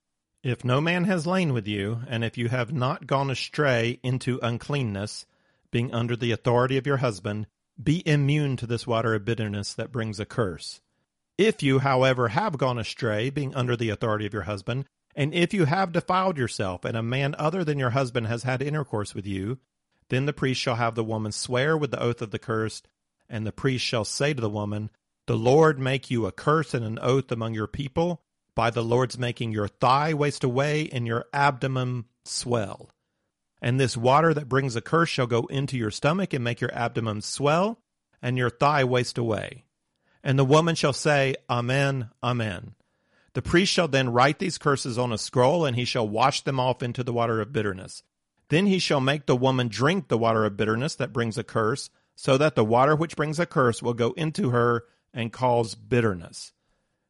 If 0.44 0.66
no 0.66 0.82
man 0.82 1.04
has 1.04 1.28
lain 1.28 1.54
with 1.54 1.68
you, 1.68 2.02
and 2.08 2.24
if 2.24 2.38
you 2.38 2.50
have 2.50 2.74
not 2.74 3.06
gone 3.06 3.30
astray 3.30 4.00
into 4.02 4.40
uncleanness, 4.42 5.26
being 5.72 5.94
under 5.94 6.16
the 6.16 6.32
authority 6.32 6.78
of 6.78 6.88
your 6.88 6.98
husband, 6.98 7.48
be 7.82 8.02
immune 8.08 8.56
to 8.58 8.66
this 8.66 8.88
water 8.88 9.14
of 9.14 9.26
bitterness 9.26 9.74
that 9.74 9.92
brings 9.92 10.20
a 10.20 10.26
curse. 10.26 10.80
If 11.38 11.62
you, 11.62 11.80
however, 11.80 12.30
have 12.30 12.58
gone 12.58 12.80
astray, 12.80 13.30
being 13.30 13.54
under 13.54 13.76
the 13.76 13.90
authority 13.90 14.26
of 14.26 14.34
your 14.34 14.44
husband, 14.44 14.86
and 15.16 15.34
if 15.34 15.54
you 15.54 15.66
have 15.66 15.94
defiled 15.94 16.38
yourself, 16.38 16.84
and 16.84 16.98
a 16.98 17.04
man 17.04 17.36
other 17.38 17.64
than 17.64 17.80
your 17.80 17.92
husband 17.92 18.28
has 18.28 18.44
had 18.44 18.62
intercourse 18.62 19.16
with 19.16 19.26
you, 19.26 19.60
then 20.10 20.26
the 20.26 20.34
priest 20.34 20.60
shall 20.60 20.76
have 20.76 20.96
the 20.96 21.04
woman 21.04 21.32
swear 21.32 21.78
with 21.78 21.92
the 21.92 22.02
oath 22.02 22.22
of 22.22 22.32
the 22.32 22.40
cursed, 22.40 22.88
and 23.30 23.46
the 23.46 23.52
priest 23.52 23.84
shall 23.84 24.06
say 24.06 24.34
to 24.34 24.42
the 24.42 24.50
woman, 24.50 24.90
The 25.26 25.38
Lord 25.38 25.80
make 25.80 26.12
you 26.12 26.26
a 26.26 26.32
curse 26.32 26.74
and 26.74 26.84
an 26.84 27.00
oath 27.02 27.32
among 27.32 27.54
your 27.54 27.68
people, 27.68 28.22
by 28.56 28.70
the 28.70 28.84
Lord's 28.84 29.18
making 29.18 29.52
your 29.52 29.68
thigh 29.68 30.14
waste 30.14 30.44
away 30.44 30.90
and 30.92 31.08
your 31.08 31.26
abdomen 31.34 32.06
swell. 32.24 32.90
And 33.62 33.80
this 33.80 33.98
water 33.98 34.34
that 34.34 34.50
brings 34.50 34.76
a 34.76 34.82
curse 34.82 35.10
shall 35.10 35.28
go 35.28 35.46
into 35.48 35.78
your 35.78 35.92
stomach 35.92 36.34
and 36.34 36.44
make 36.44 36.62
your 36.62 36.74
abdomen 36.74 37.22
swell 37.22 37.80
and 38.22 38.38
your 38.38 38.50
thigh 38.50 38.84
waste 38.84 39.18
away. 39.18 39.66
And 40.24 40.38
the 40.38 40.46
woman 40.46 40.76
shall 40.76 40.94
say, 40.94 41.36
Amen, 41.50 42.10
Amen. 42.24 42.75
The 43.36 43.42
priest 43.42 43.74
shall 43.74 43.90
then 43.90 44.14
write 44.14 44.40
these 44.40 44.58
curses 44.58 44.98
on 44.98 45.12
a 45.12 45.18
scroll, 45.18 45.66
and 45.66 45.76
he 45.76 45.84
shall 45.84 46.08
wash 46.08 46.42
them 46.42 46.58
off 46.58 46.82
into 46.82 47.04
the 47.04 47.12
water 47.12 47.42
of 47.42 47.52
bitterness. 47.52 48.02
Then 48.48 48.66
he 48.66 48.80
shall 48.80 49.02
make 49.02 49.26
the 49.26 49.36
woman 49.36 49.68
drink 49.68 50.08
the 50.08 50.18
water 50.18 50.46
of 50.46 50.56
bitterness 50.56 50.96
that 50.96 51.12
brings 51.12 51.38
a 51.38 51.44
curse, 51.44 51.90
so 52.16 52.38
that 52.38 52.56
the 52.56 52.64
water 52.64 52.96
which 52.96 53.18
brings 53.18 53.38
a 53.38 53.46
curse 53.46 53.84
will 53.84 53.94
go 53.94 54.14
into 54.14 54.52
her 54.52 54.86
and 55.14 55.34
cause 55.34 55.76
bitterness. 55.76 56.54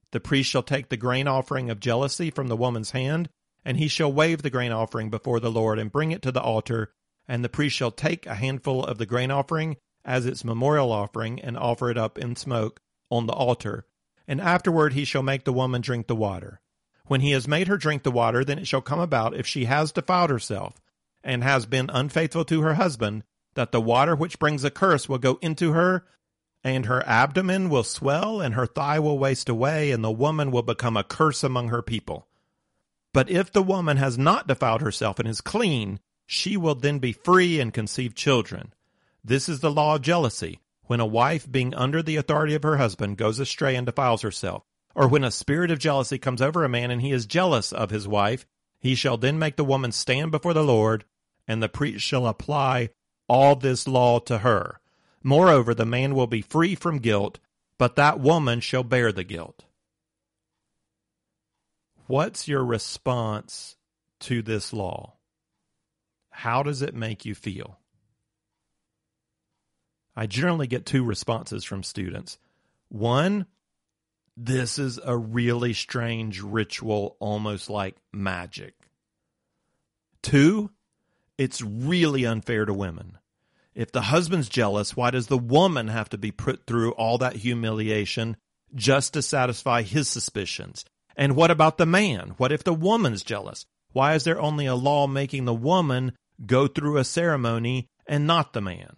The 0.09 0.19
priest 0.19 0.49
shall 0.49 0.63
take 0.63 0.89
the 0.89 0.97
grain 0.97 1.27
offering 1.27 1.69
of 1.69 1.79
jealousy 1.79 2.31
from 2.31 2.47
the 2.47 2.57
woman's 2.57 2.91
hand, 2.91 3.29
and 3.63 3.77
he 3.77 3.87
shall 3.87 4.11
wave 4.11 4.41
the 4.41 4.49
grain 4.49 4.71
offering 4.71 5.11
before 5.11 5.39
the 5.39 5.51
Lord 5.51 5.77
and 5.77 5.91
bring 5.91 6.11
it 6.11 6.23
to 6.23 6.31
the 6.31 6.41
altar. 6.41 6.91
And 7.27 7.43
the 7.43 7.49
priest 7.49 7.75
shall 7.75 7.91
take 7.91 8.25
a 8.25 8.33
handful 8.33 8.83
of 8.83 8.97
the 8.97 9.05
grain 9.05 9.29
offering 9.29 9.77
as 10.03 10.25
its 10.25 10.43
memorial 10.43 10.91
offering 10.91 11.39
and 11.39 11.55
offer 11.55 11.91
it 11.91 11.99
up 11.99 12.17
in 12.17 12.35
smoke 12.35 12.81
on 13.11 13.27
the 13.27 13.33
altar. 13.33 13.85
And 14.27 14.41
afterward 14.41 14.93
he 14.93 15.05
shall 15.05 15.23
make 15.23 15.43
the 15.43 15.53
woman 15.53 15.81
drink 15.81 16.07
the 16.07 16.15
water. 16.15 16.61
When 17.05 17.21
he 17.21 17.31
has 17.31 17.47
made 17.47 17.67
her 17.67 17.77
drink 17.77 18.03
the 18.03 18.11
water, 18.11 18.43
then 18.43 18.57
it 18.57 18.67
shall 18.67 18.81
come 18.81 18.99
about, 18.99 19.35
if 19.35 19.45
she 19.45 19.65
has 19.65 19.91
defiled 19.91 20.31
herself, 20.31 20.81
and 21.23 21.43
has 21.43 21.65
been 21.65 21.89
unfaithful 21.93 22.45
to 22.45 22.61
her 22.61 22.73
husband, 22.75 23.23
that 23.53 23.71
the 23.71 23.81
water 23.81 24.15
which 24.15 24.39
brings 24.39 24.63
a 24.63 24.71
curse 24.71 25.07
will 25.07 25.19
go 25.19 25.37
into 25.41 25.73
her 25.73 26.05
and 26.65 26.87
her 26.87 27.07
abdomen 27.07 27.69
will 27.69 27.83
swell, 27.83 28.41
and 28.41 28.55
her 28.55 28.65
thigh 28.65 28.97
will 28.97 29.19
waste 29.19 29.49
away, 29.49 29.91
and 29.91 30.03
the 30.03 30.09
woman 30.09 30.49
will 30.49 30.63
become 30.63 30.97
a 30.97 31.03
curse 31.03 31.43
among 31.43 31.69
her 31.69 31.83
people. 31.83 32.27
But 33.13 33.29
if 33.29 33.51
the 33.51 33.61
woman 33.61 33.97
has 33.97 34.17
not 34.17 34.47
defiled 34.47 34.81
herself 34.81 35.19
and 35.19 35.27
is 35.27 35.41
clean, 35.41 35.99
she 36.25 36.57
will 36.57 36.73
then 36.73 36.97
be 36.97 37.11
free 37.11 37.59
and 37.59 37.71
conceive 37.71 38.15
children. 38.15 38.73
This 39.23 39.47
is 39.47 39.59
the 39.59 39.69
law 39.69 39.95
of 39.95 40.01
jealousy. 40.01 40.59
When 40.87 40.99
a 40.99 41.05
wife, 41.05 41.51
being 41.51 41.73
under 41.73 42.03
the 42.03 42.15
authority 42.15 42.53
of 42.53 42.63
her 42.63 42.77
husband, 42.77 43.17
goes 43.17 43.39
astray 43.39 43.75
and 43.75 43.85
defiles 43.85 44.21
herself, 44.21 44.63
or 44.93 45.07
when 45.07 45.23
a 45.23 45.31
spirit 45.31 45.71
of 45.71 45.79
jealousy 45.79 46.17
comes 46.17 46.41
over 46.41 46.63
a 46.63 46.69
man 46.69 46.91
and 46.91 47.01
he 47.01 47.11
is 47.11 47.25
jealous 47.25 47.71
of 47.71 47.89
his 47.89 48.07
wife, 48.07 48.45
he 48.79 48.93
shall 48.93 49.17
then 49.17 49.39
make 49.39 49.55
the 49.55 49.65
woman 49.65 49.91
stand 49.91 50.31
before 50.31 50.53
the 50.53 50.63
Lord, 50.63 51.05
and 51.47 51.61
the 51.61 51.69
priest 51.69 52.05
shall 52.05 52.27
apply 52.27 52.89
all 53.27 53.55
this 53.55 53.87
law 53.87 54.19
to 54.19 54.39
her. 54.39 54.79
Moreover, 55.23 55.73
the 55.73 55.85
man 55.85 56.13
will 56.13 56.27
be 56.27 56.41
free 56.41 56.75
from 56.75 56.99
guilt, 56.99 57.39
but 57.79 57.95
that 57.95 58.19
woman 58.19 58.59
shall 58.59 58.83
bear 58.83 59.11
the 59.11 59.23
guilt. 59.23 59.65
What's 62.05 62.47
your 62.47 62.63
response 62.63 63.75
to 64.19 64.43
this 64.43 64.71
law? 64.71 65.15
How 66.29 66.61
does 66.61 66.83
it 66.83 66.93
make 66.93 67.25
you 67.25 67.33
feel? 67.33 67.79
I 70.15 70.27
generally 70.27 70.67
get 70.67 70.85
two 70.85 71.03
responses 71.03 71.63
from 71.63 71.83
students. 71.83 72.37
One, 72.89 73.45
this 74.37 74.79
is 74.79 74.99
a 75.03 75.17
really 75.17 75.73
strange 75.73 76.41
ritual, 76.41 77.17
almost 77.19 77.69
like 77.69 77.97
magic. 78.13 78.73
Two, 80.21 80.71
it's 81.37 81.61
really 81.61 82.25
unfair 82.25 82.65
to 82.65 82.73
women. 82.73 83.17
If 83.73 83.91
the 83.91 84.01
husband's 84.01 84.47
jealous, 84.47 84.95
why 84.95 85.11
does 85.11 85.27
the 85.27 85.37
woman 85.37 85.89
have 85.89 86.09
to 86.09 86.17
be 86.17 86.31
put 86.31 86.65
through 86.65 86.91
all 86.93 87.17
that 87.17 87.35
humiliation 87.35 88.37
just 88.73 89.13
to 89.13 89.21
satisfy 89.21 89.81
his 89.81 90.07
suspicions? 90.07 90.85
And 91.17 91.35
what 91.35 91.51
about 91.51 91.77
the 91.77 91.85
man? 91.85 92.33
What 92.37 92.51
if 92.51 92.63
the 92.63 92.73
woman's 92.73 93.23
jealous? 93.23 93.65
Why 93.91 94.15
is 94.15 94.23
there 94.23 94.39
only 94.39 94.65
a 94.65 94.75
law 94.75 95.07
making 95.07 95.45
the 95.45 95.53
woman 95.53 96.13
go 96.45 96.67
through 96.67 96.97
a 96.97 97.03
ceremony 97.03 97.87
and 98.07 98.25
not 98.27 98.53
the 98.53 98.61
man? 98.61 98.95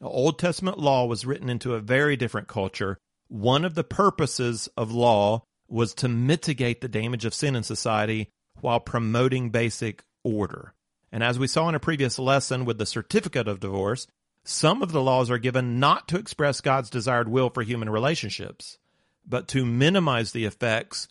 Old 0.00 0.38
Testament 0.38 0.78
law 0.78 1.06
was 1.06 1.24
written 1.24 1.48
into 1.48 1.74
a 1.74 1.80
very 1.80 2.16
different 2.16 2.48
culture. 2.48 2.98
One 3.28 3.64
of 3.64 3.74
the 3.74 3.84
purposes 3.84 4.68
of 4.76 4.92
law 4.92 5.42
was 5.68 5.94
to 5.94 6.08
mitigate 6.08 6.80
the 6.80 6.88
damage 6.88 7.24
of 7.24 7.34
sin 7.34 7.56
in 7.56 7.62
society 7.62 8.28
while 8.60 8.80
promoting 8.80 9.50
basic 9.50 10.04
order. 10.22 10.74
And 11.10 11.22
as 11.22 11.38
we 11.38 11.46
saw 11.46 11.68
in 11.68 11.74
a 11.74 11.80
previous 11.80 12.18
lesson 12.18 12.64
with 12.64 12.78
the 12.78 12.86
certificate 12.86 13.48
of 13.48 13.60
divorce, 13.60 14.06
some 14.44 14.82
of 14.82 14.92
the 14.92 15.02
laws 15.02 15.30
are 15.30 15.38
given 15.38 15.80
not 15.80 16.08
to 16.08 16.18
express 16.18 16.60
God's 16.60 16.90
desired 16.90 17.28
will 17.28 17.50
for 17.50 17.62
human 17.62 17.90
relationships, 17.90 18.78
but 19.26 19.48
to 19.48 19.66
minimize 19.66 20.32
the 20.32 20.44
effects 20.44 21.08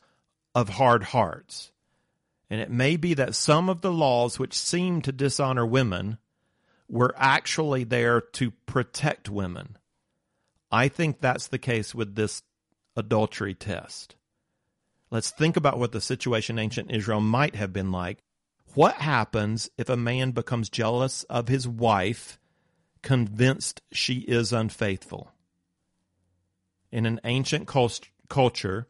of 0.53 0.69
hard 0.69 1.03
hearts. 1.03 1.71
And 2.49 2.61
it 2.61 2.69
may 2.69 2.95
be 2.95 3.13
that 3.15 3.35
some 3.35 3.67
of 3.67 3.81
the 3.81 3.91
laws 3.91 4.39
which 4.39 4.53
seem 4.53 5.01
to 5.01 5.11
dishonor 5.11 5.65
women 5.65 6.17
were 6.87 7.13
actually 7.17 7.83
there 7.83 8.21
to 8.21 8.51
protect 8.51 9.29
women. 9.29 9.77
I 10.71 10.87
think 10.87 11.19
that's 11.19 11.47
the 11.47 11.57
case 11.57 11.95
with 11.95 12.15
this 12.15 12.43
adultery 12.95 13.53
test. 13.53 14.15
Let's 15.11 15.31
think 15.31 15.57
about 15.57 15.79
what 15.79 15.91
the 15.91 16.01
situation 16.01 16.57
in 16.57 16.63
ancient 16.63 16.91
Israel 16.91 17.21
might 17.21 17.55
have 17.55 17.71
been 17.71 17.91
like 17.91 18.23
what 18.75 18.95
happens 18.95 19.69
if 19.77 19.87
a 19.87 19.95
man 19.95 20.31
becomes 20.31 20.69
jealous 20.69 21.23
of 21.23 21.47
his 21.47 21.65
wife, 21.65 22.37
convinced 23.01 23.81
she 23.93 24.15
is 24.19 24.51
unfaithful? 24.51 25.31
In 26.91 27.05
an 27.05 27.21
ancient 27.23 27.69
culture, 28.27 28.87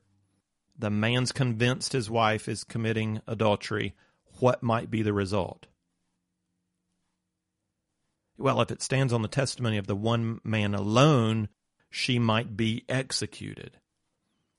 the 0.77 0.89
man's 0.89 1.31
convinced 1.31 1.93
his 1.93 2.09
wife 2.09 2.49
is 2.49 2.63
committing 2.63 3.21
adultery. 3.27 3.93
What 4.39 4.63
might 4.63 4.89
be 4.89 5.03
the 5.03 5.13
result? 5.13 5.67
Well, 8.37 8.61
if 8.61 8.71
it 8.71 8.81
stands 8.81 9.13
on 9.13 9.21
the 9.21 9.27
testimony 9.27 9.77
of 9.77 9.87
the 9.87 9.95
one 9.95 10.41
man 10.43 10.75
alone, 10.75 11.49
she 11.89 12.19
might 12.19 12.57
be 12.57 12.83
executed. 12.89 13.77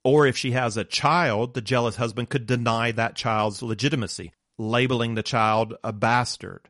Or 0.03 0.27
if 0.27 0.37
she 0.37 0.53
has 0.53 0.77
a 0.77 0.85
child, 0.85 1.55
the 1.55 1.61
jealous 1.61 1.97
husband 1.97 2.31
could 2.31 2.47
deny 2.47 2.93
that 2.93 3.17
child's 3.17 3.63
legitimacy 3.63 4.33
labeling 4.59 5.15
the 5.15 5.23
child 5.23 5.75
a 5.85 5.93
bastard. 5.93 6.69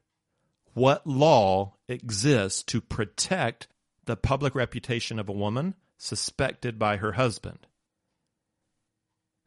What 0.75 1.06
law 1.06 1.75
exists 1.88 2.62
to 2.64 2.80
protect 2.80 3.68
the 4.04 4.16
public 4.16 4.54
reputation 4.54 5.18
of 5.18 5.28
a 5.28 5.32
woman 5.32 5.75
suspected 5.96 6.78
by 6.78 6.96
her 6.96 7.12
husband? 7.12 7.66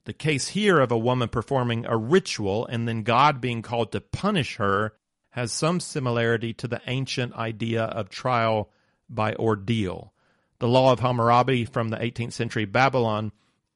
The 0.06 0.14
case 0.14 0.50
here 0.50 0.80
of 0.80 0.92
a 0.92 0.98
woman 0.98 1.30
performing 1.30 1.86
a 1.86 1.98
ritual 1.98 2.66
and 2.66 2.88
then 2.88 3.04
God 3.04 3.42
being 3.42 3.62
called 3.62 3.92
to 3.92 4.02
punish 4.02 4.56
her 4.56 4.94
has 5.32 5.52
some 5.52 5.80
similarity 5.80 6.54
to 6.54 6.68
the 6.68 6.82
ancient 6.88 7.34
idea 7.36 7.84
of 7.84 8.10
trial 8.10 8.70
by 9.10 9.34
ordeal. 9.36 10.14
The 10.60 10.68
law 10.68 10.92
of 10.92 11.00
Hammurabi 11.00 11.66
from 11.66 11.90
the 11.90 11.98
18th 11.98 12.34
century 12.34 12.66
Babylon 12.66 13.32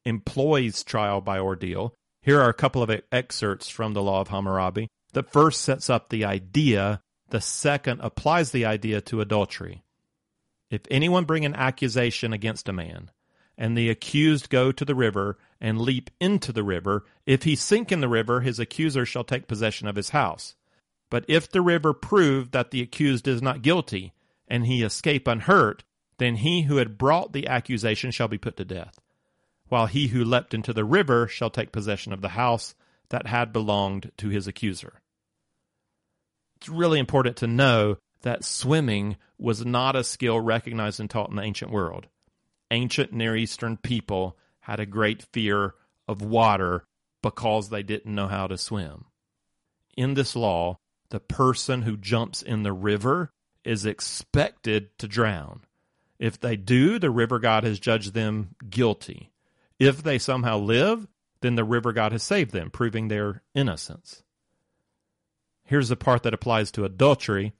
employs 0.05 0.83
trial 0.83 1.21
by 1.21 1.39
ordeal, 1.39 1.95
here 2.23 2.39
are 2.39 2.49
a 2.49 2.53
couple 2.53 2.81
of 2.81 3.01
excerpts 3.11 3.67
from 3.67 3.93
the 3.93 4.01
Law 4.01 4.21
of 4.21 4.29
Hammurabi. 4.29 4.87
The 5.11 5.23
first 5.23 5.61
sets 5.61 5.89
up 5.89 6.07
the 6.07 6.23
idea, 6.23 7.01
the 7.29 7.41
second 7.41 7.99
applies 7.99 8.51
the 8.51 8.65
idea 8.65 9.01
to 9.01 9.19
adultery. 9.19 9.83
If 10.69 10.83
anyone 10.89 11.25
bring 11.25 11.43
an 11.43 11.53
accusation 11.53 12.31
against 12.31 12.69
a 12.69 12.73
man, 12.73 13.11
and 13.57 13.77
the 13.77 13.89
accused 13.89 14.49
go 14.49 14.71
to 14.71 14.85
the 14.85 14.95
river 14.95 15.37
and 15.59 15.81
leap 15.81 16.09
into 16.21 16.53
the 16.53 16.63
river, 16.63 17.03
if 17.25 17.43
he 17.43 17.57
sink 17.57 17.91
in 17.91 17.99
the 17.99 18.07
river, 18.07 18.39
his 18.39 18.57
accuser 18.57 19.05
shall 19.05 19.25
take 19.25 19.47
possession 19.47 19.89
of 19.89 19.97
his 19.97 20.09
house. 20.11 20.55
But 21.13 21.25
if 21.27 21.47
the 21.47 21.61
river 21.61 21.93
prove 21.93 22.49
that 22.53 22.71
the 22.71 22.81
accused 22.81 23.27
is 23.27 23.39
not 23.39 23.61
guilty, 23.61 24.13
and 24.47 24.65
he 24.65 24.81
escape 24.81 25.27
unhurt, 25.27 25.83
then 26.17 26.37
he 26.37 26.63
who 26.63 26.77
had 26.77 26.97
brought 26.97 27.33
the 27.33 27.45
accusation 27.45 28.09
shall 28.09 28.27
be 28.27 28.39
put 28.39 28.57
to 28.57 28.65
death 28.65 28.99
while 29.69 29.85
he 29.85 30.07
who 30.07 30.23
leapt 30.23 30.55
into 30.55 30.73
the 30.73 30.83
river 30.83 31.27
shall 31.27 31.51
take 31.51 31.71
possession 31.71 32.13
of 32.13 32.21
the 32.21 32.29
house 32.29 32.73
that 33.09 33.27
had 33.27 33.53
belonged 33.53 34.11
to 34.17 34.29
his 34.29 34.47
accuser. 34.47 35.01
It's 36.57 36.67
really 36.67 36.97
important 36.97 37.37
to 37.37 37.47
know 37.47 37.97
that 38.21 38.43
swimming 38.43 39.17
was 39.37 39.63
not 39.63 39.95
a 39.95 40.03
skill 40.03 40.39
recognized 40.39 40.99
and 40.99 41.11
taught 41.11 41.29
in 41.29 41.35
the 41.35 41.43
ancient 41.43 41.69
world. 41.69 42.07
Ancient 42.71 43.13
Near 43.13 43.35
Eastern 43.35 43.77
people 43.77 44.35
had 44.61 44.79
a 44.79 44.87
great 44.87 45.27
fear 45.31 45.75
of 46.07 46.23
water 46.23 46.85
because 47.21 47.69
they 47.69 47.83
didn't 47.83 48.15
know 48.15 48.27
how 48.27 48.47
to 48.47 48.57
swim. 48.57 49.05
In 49.95 50.15
this 50.15 50.35
law, 50.35 50.79
the 51.13 51.19
person 51.19 51.83
who 51.83 51.95
jumps 51.95 52.41
in 52.41 52.63
the 52.63 52.73
river 52.73 53.29
is 53.63 53.85
expected 53.85 54.97
to 54.97 55.07
drown. 55.07 55.61
If 56.17 56.39
they 56.39 56.55
do, 56.55 56.97
the 56.97 57.11
river 57.11 57.37
god 57.37 57.63
has 57.63 57.79
judged 57.79 58.15
them 58.15 58.55
guilty. 58.67 59.31
If 59.77 60.01
they 60.01 60.17
somehow 60.17 60.57
live, 60.57 61.07
then 61.41 61.53
the 61.53 61.63
river 61.63 61.93
god 61.93 62.13
has 62.13 62.23
saved 62.23 62.49
them, 62.49 62.71
proving 62.71 63.09
their 63.09 63.43
innocence. 63.53 64.23
Here's 65.65 65.89
the 65.89 65.95
part 65.95 66.23
that 66.23 66.33
applies 66.33 66.71
to 66.71 66.83
adultery. 66.83 67.53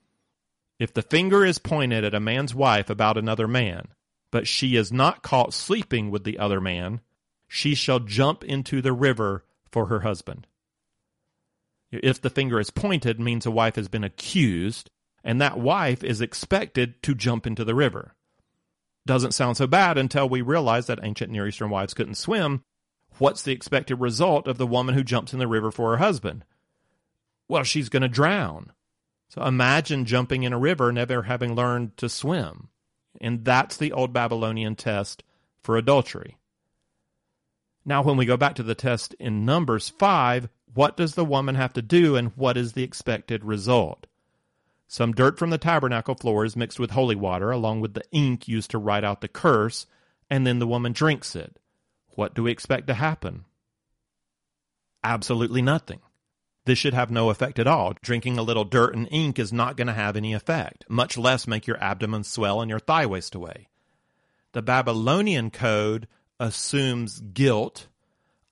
If 0.79 0.91
the 0.91 1.03
finger 1.03 1.45
is 1.45 1.59
pointed 1.59 2.03
at 2.03 2.15
a 2.15 2.19
man's 2.19 2.55
wife 2.55 2.89
about 2.89 3.19
another 3.19 3.47
man, 3.47 3.89
but 4.31 4.47
she 4.47 4.75
is 4.75 4.91
not 4.91 5.21
caught 5.21 5.53
sleeping 5.53 6.09
with 6.09 6.23
the 6.23 6.39
other 6.39 6.59
man, 6.59 7.01
she 7.47 7.75
shall 7.75 7.99
jump 7.99 8.43
into 8.43 8.81
the 8.81 8.93
river 8.93 9.45
for 9.69 9.85
her 9.85 9.99
husband. 9.99 10.47
If 12.01 12.21
the 12.21 12.29
finger 12.29 12.59
is 12.59 12.69
pointed, 12.69 13.19
means 13.19 13.45
a 13.45 13.51
wife 13.51 13.75
has 13.75 13.87
been 13.87 14.03
accused, 14.03 14.89
and 15.23 15.39
that 15.39 15.59
wife 15.59 16.03
is 16.03 16.21
expected 16.21 17.01
to 17.03 17.13
jump 17.13 17.45
into 17.45 17.63
the 17.63 17.75
river. 17.75 18.15
Doesn't 19.05 19.33
sound 19.33 19.57
so 19.57 19.67
bad 19.67 19.97
until 19.97 20.27
we 20.27 20.41
realize 20.41 20.87
that 20.87 20.99
ancient 21.03 21.31
Near 21.31 21.47
Eastern 21.47 21.69
wives 21.69 21.93
couldn't 21.93 22.15
swim. 22.15 22.63
What's 23.17 23.43
the 23.43 23.51
expected 23.51 23.95
result 23.97 24.47
of 24.47 24.57
the 24.57 24.65
woman 24.65 24.95
who 24.95 25.03
jumps 25.03 25.33
in 25.33 25.39
the 25.39 25.47
river 25.47 25.71
for 25.71 25.91
her 25.91 25.97
husband? 25.97 26.45
Well, 27.47 27.63
she's 27.63 27.89
going 27.89 28.01
to 28.01 28.07
drown. 28.07 28.71
So 29.29 29.43
imagine 29.43 30.05
jumping 30.05 30.43
in 30.43 30.53
a 30.53 30.59
river 30.59 30.91
never 30.91 31.23
having 31.23 31.55
learned 31.55 31.97
to 31.97 32.09
swim. 32.09 32.69
And 33.19 33.43
that's 33.43 33.77
the 33.77 33.91
old 33.91 34.13
Babylonian 34.13 34.75
test 34.75 35.23
for 35.61 35.77
adultery. 35.77 36.37
Now, 37.85 38.01
when 38.01 38.15
we 38.15 38.25
go 38.25 38.37
back 38.37 38.55
to 38.55 38.63
the 38.63 38.75
test 38.75 39.13
in 39.19 39.45
Numbers 39.45 39.89
5, 39.89 40.47
what 40.73 40.97
does 40.97 41.15
the 41.15 41.25
woman 41.25 41.55
have 41.55 41.73
to 41.73 41.81
do 41.81 42.15
and 42.15 42.31
what 42.35 42.57
is 42.57 42.73
the 42.73 42.83
expected 42.83 43.43
result? 43.43 44.07
Some 44.87 45.13
dirt 45.13 45.39
from 45.39 45.49
the 45.49 45.57
tabernacle 45.57 46.15
floor 46.15 46.45
is 46.45 46.55
mixed 46.55 46.79
with 46.79 46.91
holy 46.91 47.15
water 47.15 47.51
along 47.51 47.81
with 47.81 47.93
the 47.93 48.03
ink 48.11 48.47
used 48.47 48.71
to 48.71 48.77
write 48.77 49.03
out 49.03 49.21
the 49.21 49.27
curse, 49.27 49.87
and 50.29 50.45
then 50.45 50.59
the 50.59 50.67
woman 50.67 50.91
drinks 50.91 51.35
it. 51.35 51.57
What 52.09 52.35
do 52.35 52.43
we 52.43 52.51
expect 52.51 52.87
to 52.87 52.93
happen? 52.93 53.45
Absolutely 55.03 55.61
nothing. 55.61 55.99
This 56.65 56.77
should 56.77 56.93
have 56.93 57.11
no 57.11 57.29
effect 57.29 57.59
at 57.59 57.67
all. 57.67 57.93
Drinking 58.01 58.37
a 58.37 58.43
little 58.43 58.63
dirt 58.63 58.95
and 58.95 59.07
ink 59.11 59.37
is 59.37 59.51
not 59.51 59.75
going 59.75 59.87
to 59.87 59.93
have 59.93 60.15
any 60.15 60.33
effect, 60.33 60.85
much 60.87 61.17
less 61.17 61.47
make 61.47 61.67
your 61.67 61.81
abdomen 61.83 62.23
swell 62.23 62.61
and 62.61 62.69
your 62.69 62.79
thigh 62.79 63.05
waste 63.05 63.35
away. 63.35 63.67
The 64.53 64.61
Babylonian 64.61 65.49
code 65.49 66.07
assumes 66.39 67.19
guilt 67.19 67.87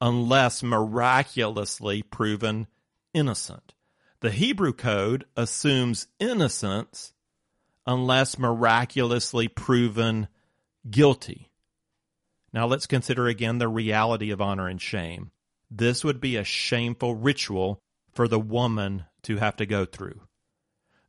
unless 0.01 0.63
miraculously 0.63 2.01
proven 2.01 2.67
innocent. 3.13 3.74
The 4.22 4.31
Hebrew 4.31 4.74
code 4.74 5.25
assumes 5.38 6.08
innocence 6.20 7.13
unless 7.86 8.38
miraculously 8.38 9.48
proven 9.48 10.27
guilty. 10.89 11.51
Now 12.51 12.65
let's 12.65 12.88
consider 12.88 13.27
again 13.27 13.60
the 13.60 13.67
reality 13.67 14.31
of 14.31 14.41
honor 14.41 14.67
and 14.67 14.81
shame. 14.81 15.31
This 15.70 16.03
would 16.03 16.20
be 16.20 16.36
a 16.36 16.43
shameful 16.43 17.15
ritual 17.15 17.81
for 18.12 18.27
the 18.27 18.39
woman 18.39 19.05
to 19.24 19.38
have 19.38 19.55
to 19.58 19.65
go 19.65 19.86
through. 19.86 20.22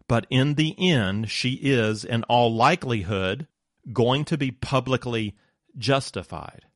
But 0.07 0.27
in 0.31 0.55
the 0.55 0.75
end, 0.79 1.31
she 1.31 1.53
is, 1.55 2.05
in 2.05 2.23
all 2.25 2.55
likelihood, 2.55 3.49
going 3.93 4.25
to 4.27 4.39
be 4.39 4.51
publicly 4.51 5.35
justified. 5.77 6.67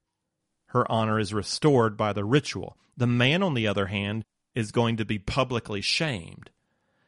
Her 0.77 0.93
honor 0.93 1.19
is 1.19 1.33
restored 1.33 1.97
by 1.97 2.13
the 2.13 2.23
ritual. 2.23 2.77
The 2.99 3.07
man, 3.07 3.43
on 3.43 3.55
the 3.55 3.67
other 3.67 3.87
hand, 3.87 4.27
is 4.55 4.73
going 4.73 4.99
to 4.99 5.07
be 5.07 5.19
publicly 5.19 5.81
shamed. 5.81 6.51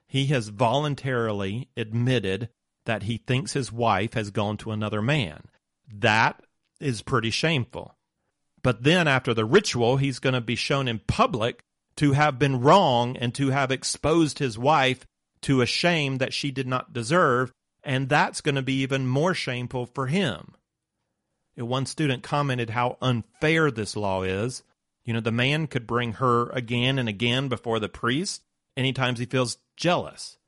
He 0.06 0.28
has 0.28 0.48
voluntarily 0.48 1.68
admitted 1.76 2.49
that 2.86 3.02
he 3.02 3.19
thinks 3.19 3.52
his 3.52 3.71
wife 3.71 4.14
has 4.14 4.30
gone 4.30 4.56
to 4.56 4.71
another 4.71 5.02
man. 5.02 5.43
That 5.86 6.43
is 6.80 7.02
pretty 7.02 7.28
shameful. 7.28 7.95
But 8.62 8.84
then, 8.84 9.06
after 9.06 9.34
the 9.34 9.45
ritual, 9.45 9.99
he's 9.99 10.19
going 10.19 10.32
to 10.32 10.40
be 10.40 10.56
shown 10.56 10.88
in 10.88 11.00
public 11.00 11.60
to 11.97 12.12
have 12.12 12.38
been 12.38 12.62
wrong 12.62 13.19
and 13.19 13.34
to 13.34 13.50
have 13.50 13.71
exposed 13.71 14.38
his 14.38 14.56
wife 14.56 15.04
to 15.43 15.60
a 15.60 15.66
shame 15.66 16.16
that 16.19 16.32
she 16.32 16.50
did 16.50 16.66
not 16.66 16.95
deserve, 16.95 17.52
and 17.84 18.08
that's 18.08 18.40
going 18.40 18.54
to 18.54 18.62
be 18.62 18.80
even 18.80 19.06
more 19.06 19.34
shameful 19.34 19.84
for 19.84 20.06
him. 20.06 20.54
One 21.66 21.86
student 21.86 22.23
commented 22.23 22.71
how 22.71 22.99
unfair 23.00 23.71
this 23.71 23.97
law 23.97 24.23
is. 24.23 24.62
You 25.04 25.12
know, 25.12 25.21
the 25.21 25.32
man 25.32 25.66
could 25.66 25.86
bring 25.86 26.14
her 26.14 26.50
again 26.50 26.99
and 26.99 27.08
again 27.08 27.49
before 27.49 27.80
the 27.80 27.88
priest 27.88 28.42
any 28.76 28.88
anytime 28.88 29.16
he 29.16 29.26
feels 29.26 29.58
jealous. 29.76 30.38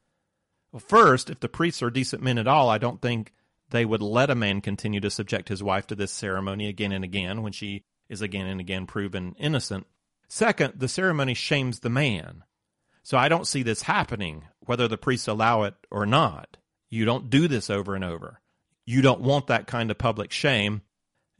Well, 0.71 0.81
first, 0.81 1.31
if 1.31 1.41
the 1.41 1.49
priests 1.49 1.83
are 1.83 1.91
decent 1.91 2.23
men 2.23 2.39
at 2.39 2.47
all, 2.47 2.69
I 2.69 2.79
don't 2.79 3.03
think 3.03 3.33
they 3.71 3.85
would 3.85 4.03
let 4.03 4.31
a 4.31 4.35
man 4.35 4.61
continue 4.61 5.01
to 5.01 5.11
subject 5.11 5.49
his 5.49 5.63
wife 5.63 5.87
to 5.89 5.95
this 5.95 6.13
ceremony 6.13 6.69
again 6.69 6.93
and 6.93 7.05
again 7.05 7.43
when 7.43 7.53
she 7.53 7.85
is 8.09 8.23
again 8.23 8.47
and 8.47 8.61
again 8.61 8.87
proven 8.87 9.35
innocent. 9.39 9.87
Second, 10.29 10.75
the 10.77 10.89
ceremony 10.89 11.35
shames 11.35 11.81
the 11.81 11.91
man. 11.91 12.45
So 13.03 13.19
I 13.19 13.29
don't 13.29 13.47
see 13.47 13.65
this 13.65 13.83
happening, 13.83 14.45
whether 14.61 14.87
the 14.87 14.99
priests 14.99 15.27
allow 15.27 15.65
it 15.65 15.75
or 15.91 16.07
not. 16.07 16.57
You 16.89 17.05
don't 17.05 17.31
do 17.31 17.49
this 17.49 17.71
over 17.71 17.95
and 17.95 18.05
over. 18.05 18.41
You 18.87 19.03
don't 19.03 19.23
want 19.23 19.49
that 19.49 19.67
kind 19.67 19.91
of 19.91 19.99
public 19.99 20.31
shame. 20.31 20.83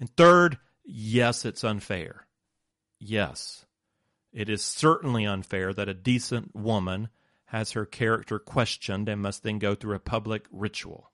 And 0.01 0.15
third, 0.17 0.59
yes, 0.85 1.45
it's 1.45 1.63
unfair. 1.63 2.27
Yes, 2.99 3.67
it 4.33 4.49
is 4.49 4.63
certainly 4.65 5.25
unfair 5.27 5.73
that 5.73 5.89
a 5.89 5.95
decent 5.95 6.55
woman 6.57 7.09
has 7.47 7.73
her 7.73 7.87
character 7.87 8.39
questioned 8.39 9.09
and 9.09 9.23
must 9.23 9.43
then 9.43 9.59
go 9.59 9.75
through 9.75 9.95
a 9.95 10.01
public 10.01 10.47
ritual. 10.51 11.13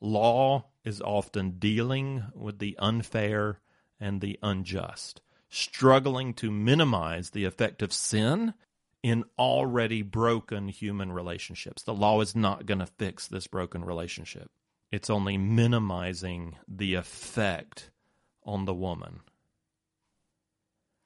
Law 0.00 0.66
is 0.84 1.00
often 1.00 1.58
dealing 1.58 2.24
with 2.34 2.58
the 2.58 2.76
unfair 2.78 3.60
and 3.98 4.20
the 4.20 4.38
unjust 4.42 5.20
struggling 5.54 6.34
to 6.34 6.50
minimize 6.50 7.30
the 7.30 7.44
effect 7.44 7.80
of 7.80 7.92
sin 7.92 8.52
in 9.02 9.24
already 9.38 10.02
broken 10.02 10.66
human 10.66 11.12
relationships. 11.12 11.82
The 11.82 11.94
law 11.94 12.20
is 12.20 12.34
not 12.34 12.66
going 12.66 12.80
to 12.80 12.86
fix 12.86 13.28
this 13.28 13.46
broken 13.46 13.84
relationship, 13.84 14.50
it's 14.94 15.10
only 15.10 15.36
minimizing 15.36 16.56
the 16.68 16.94
effect 16.94 17.90
on 18.44 18.64
the 18.64 18.72
woman. 18.72 19.22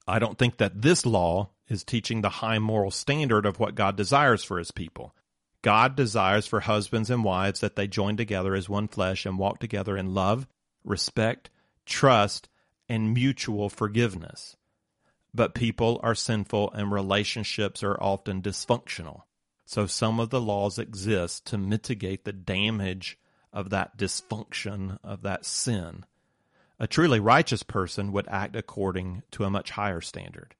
I 0.07 0.19
don't 0.19 0.37
think 0.37 0.59
that 0.59 0.83
this 0.83 1.07
law 1.07 1.53
is 1.69 1.85
teaching 1.85 2.21
the 2.21 2.29
high 2.29 2.59
moral 2.59 2.91
standard 2.91 3.47
of 3.47 3.59
what 3.59 3.75
God 3.75 3.97
desires 3.97 4.45
for 4.45 4.59
his 4.59 4.73
people. 4.73 5.15
God 5.63 5.97
desires 5.97 6.47
for 6.47 6.61
husbands 6.61 7.09
and 7.09 7.25
wives 7.25 7.61
that 7.61 7.77
they 7.77 7.87
join 7.87 8.19
together 8.19 8.55
as 8.55 8.69
one 8.69 8.89
flesh 8.89 9.25
and 9.25 9.39
walk 9.39 9.59
together 9.59 9.97
in 9.97 10.13
love, 10.13 10.47
respect, 10.85 11.49
trust, 11.87 12.47
and 12.91 13.15
mutual 13.15 13.71
forgiveness. 13.71 14.55
But 15.33 15.55
people 15.55 15.99
are 16.03 16.15
sinful 16.15 16.73
and 16.73 16.93
relationships 16.93 17.83
are 17.83 17.99
often 17.99 18.43
dysfunctional. 18.43 19.23
So 19.65 19.87
some 19.87 20.21
of 20.21 20.29
the 20.29 20.43
laws 20.43 20.79
exist 20.79 21.47
to 21.47 21.57
mitigate 21.57 22.27
the 22.27 22.35
damage 22.35 23.19
of 23.53 23.71
that 23.71 23.97
dysfunction, 23.97 24.99
of 25.03 25.23
that 25.23 25.45
sin. 25.45 26.05
A 26.79 26.87
truly 26.87 27.21
righteous 27.21 27.63
person 27.63 28.13
would 28.13 28.29
act 28.29 28.55
according 28.55 29.23
to 29.33 29.45
a 29.45 29.51
much 29.51 29.71
higher 29.71 30.01
standard. 30.01 30.55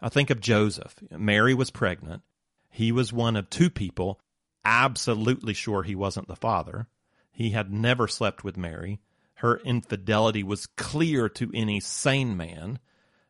I 0.00 0.08
think 0.08 0.30
of 0.30 0.40
Joseph. 0.40 0.94
Mary 1.10 1.54
was 1.54 1.70
pregnant. 1.70 2.22
He 2.70 2.92
was 2.92 3.12
one 3.12 3.36
of 3.36 3.50
two 3.50 3.68
people 3.68 4.20
absolutely 4.64 5.54
sure 5.54 5.82
he 5.82 5.94
wasn't 5.94 6.28
the 6.28 6.36
father. 6.36 6.86
He 7.30 7.50
had 7.50 7.72
never 7.72 8.08
slept 8.08 8.44
with 8.44 8.56
Mary. 8.56 9.00
Her 9.36 9.58
infidelity 9.58 10.42
was 10.42 10.66
clear 10.66 11.28
to 11.30 11.50
any 11.54 11.80
sane 11.80 12.36
man, 12.36 12.78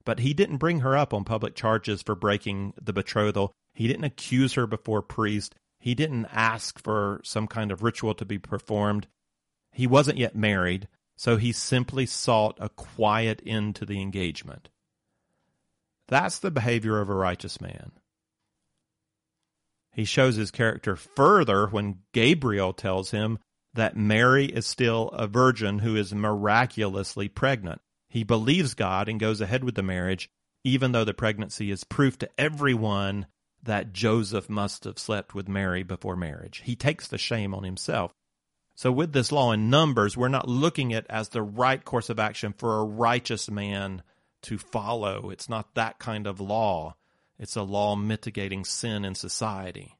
but 0.05 0.21
he 0.21 0.35
didn't 0.35 0.57
bring 0.57 0.81
her 0.81 0.97
up 0.97 1.15
on 1.15 1.25
public 1.25 1.55
charges 1.55 2.03
for 2.03 2.15
breaking 2.15 2.75
the 2.81 2.93
betrothal. 2.93 3.53
He 3.75 3.87
didn't 3.87 4.05
accuse 4.05 4.55
her 4.55 4.67
before 4.67 5.03
priest. 5.03 5.55
He 5.81 5.95
didn't 5.95 6.27
ask 6.27 6.79
for 6.79 7.21
some 7.25 7.47
kind 7.47 7.73
of 7.73 7.83
ritual 7.83 8.15
to 8.15 8.25
be 8.27 8.39
performed. 8.39 9.09
He 9.73 9.87
wasn't 9.87 10.19
yet 10.19 10.37
married, 10.37 10.89
so 11.17 11.37
he 11.39 11.53
simply 11.53 12.07
sought 12.07 12.59
a 12.61 12.69
quiet 12.69 13.43
end 13.47 13.77
to 13.77 13.87
the 13.87 14.01
engagement. 14.01 14.69
That's 16.07 16.39
the 16.39 16.51
behavior 16.51 17.01
of 17.01 17.09
a 17.09 17.15
righteous 17.15 17.61
man. 17.61 17.93
He 19.93 20.05
shows 20.05 20.37
his 20.37 20.51
character 20.51 20.97
further 20.97 21.67
when 21.67 22.01
Gabriel 22.13 22.73
tells 22.73 23.11
him 23.11 23.39
that 23.75 23.97
Mary 23.97 24.47
is 24.47 24.67
still 24.67 25.09
a 25.09 25.27
virgin 25.27 25.79
who 25.79 25.97
is 25.97 26.13
miraculously 26.13 27.29
pregnant. 27.29 27.81
He 28.09 28.25
believes 28.25 28.75
God 28.75 29.09
and 29.09 29.19
goes 29.19 29.41
ahead 29.41 29.65
with 29.65 29.77
the 29.77 29.83
marriage, 29.83 30.29
even 30.65 30.93
though 30.93 31.05
the 31.05 31.15
pregnancy 31.15 31.71
is 31.71 31.85
proof 31.85 32.19
to 32.19 32.31
everyone 32.37 33.27
that 33.63 33.93
Joseph 33.93 34.49
must 34.49 34.85
have 34.85 34.99
slept 34.99 35.35
with 35.35 35.49
Mary 35.49 35.83
before 35.83 36.17
marriage. 36.17 36.63
He 36.65 36.77
takes 36.77 37.07
the 37.07 37.19
shame 37.19 37.55
on 37.55 37.65
himself. 37.65 38.13
So, 38.75 38.91
with 38.91 39.13
this 39.13 39.31
law 39.31 39.53
in 39.53 39.69
Numbers, 39.69 40.17
we're 40.17 40.29
not 40.29 40.49
looking 40.49 40.95
at 40.95 41.07
as 41.11 41.29
the 41.29 41.43
right 41.43 41.85
course 41.85 42.09
of 42.09 42.19
action 42.19 42.55
for 42.57 42.79
a 42.79 42.85
righteous 42.85 43.51
man 43.51 44.03
to 44.43 44.57
follow. 44.57 45.31
It's 45.31 45.49
not 45.49 45.75
that 45.75 45.99
kind 45.99 46.27
of 46.27 46.41
law. 46.41 46.97
It's 47.39 47.57
a 47.57 47.63
law 47.63 47.97
mitigating 47.97 48.65
sin 48.65 49.05
in 49.05 49.15
society. 49.15 49.99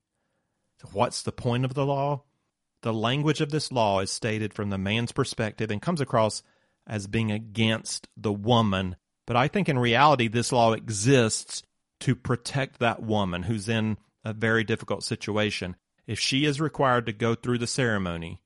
So 0.81 0.89
what's 0.93 1.23
the 1.23 1.33
point 1.33 1.65
of 1.65 1.75
the 1.75 1.85
law? 1.85 2.23
The 2.83 2.93
language 2.95 3.43
of 3.43 3.51
this 3.51 3.71
law 3.71 4.01
is 4.01 4.11
stated 4.11 4.55
from 4.55 4.71
the 4.71 4.79
man's 4.79 5.13
perspective 5.13 5.71
and 5.71 5.83
comes 5.83 6.01
across 6.01 6.43
as 6.87 7.07
being 7.07 7.31
against 7.31 8.09
the 8.17 8.33
woman. 8.33 8.97
But 9.27 9.37
I 9.37 9.49
think 9.49 9.69
in 9.69 9.79
reality, 9.79 10.29
this 10.29 10.53
law 10.53 10.73
exists 10.73 11.63
to 12.01 12.15
protect 12.15 12.79
that 12.79 13.03
woman 13.03 13.45
who's 13.45 13.69
in 13.69 13.99
a 14.25 14.33
very 14.33 14.65
difficult 14.65 15.05
situation. 15.05 15.77
If 16.07 16.19
she 16.19 16.45
is 16.45 16.61
required 16.61 17.07
to 17.07 17.13
go 17.13 17.35
through 17.35 17.59
the 17.59 17.67
ceremony, 17.67 18.43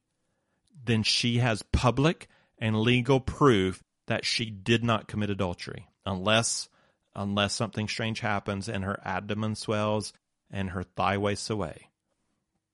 then 0.85 1.03
she 1.03 1.39
has 1.39 1.63
public 1.63 2.29
and 2.59 2.81
legal 2.81 3.21
proof 3.21 3.83
that 4.07 4.25
she 4.25 4.51
did 4.51 4.85
not 4.85 5.09
commit 5.09 5.31
adultery 5.31 5.89
unless 6.05 6.69
unless 7.17 7.55
something 7.55 7.87
strange 7.87 8.21
happens 8.21 8.69
and 8.69 8.85
her 8.85 8.99
abdomen 9.05 9.55
swells 9.55 10.13
and 10.51 10.71
her 10.71 10.83
thigh 10.83 11.17
wastes 11.17 11.49
away. 11.49 11.91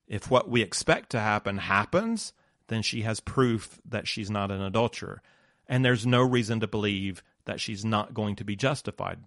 If 0.07 0.31
what 0.31 0.49
we 0.49 0.63
expect 0.63 1.11
to 1.11 1.19
happen 1.19 1.59
happens, 1.59 2.33
then 2.67 2.81
she 2.81 3.03
has 3.03 3.19
proof 3.19 3.79
that 3.85 4.07
she's 4.07 4.31
not 4.31 4.49
an 4.49 4.61
adulterer. 4.61 5.21
And 5.67 5.85
there's 5.85 6.07
no 6.07 6.21
reason 6.21 6.59
to 6.61 6.67
believe 6.67 7.23
that 7.45 7.61
she's 7.61 7.85
not 7.85 8.15
going 8.15 8.35
to 8.37 8.43
be 8.43 8.55
justified 8.55 9.19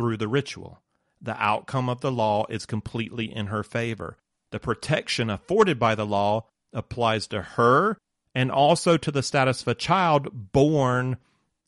through 0.00 0.16
the 0.16 0.28
ritual. 0.28 0.80
The 1.20 1.36
outcome 1.38 1.90
of 1.90 2.00
the 2.00 2.10
law 2.10 2.46
is 2.48 2.64
completely 2.64 3.26
in 3.30 3.48
her 3.48 3.62
favor. 3.62 4.16
The 4.50 4.58
protection 4.58 5.28
afforded 5.28 5.78
by 5.78 5.94
the 5.94 6.06
law 6.06 6.46
applies 6.72 7.26
to 7.26 7.42
her 7.42 7.98
and 8.34 8.50
also 8.50 8.96
to 8.96 9.10
the 9.10 9.22
status 9.22 9.60
of 9.60 9.68
a 9.68 9.74
child 9.74 10.52
born, 10.52 11.18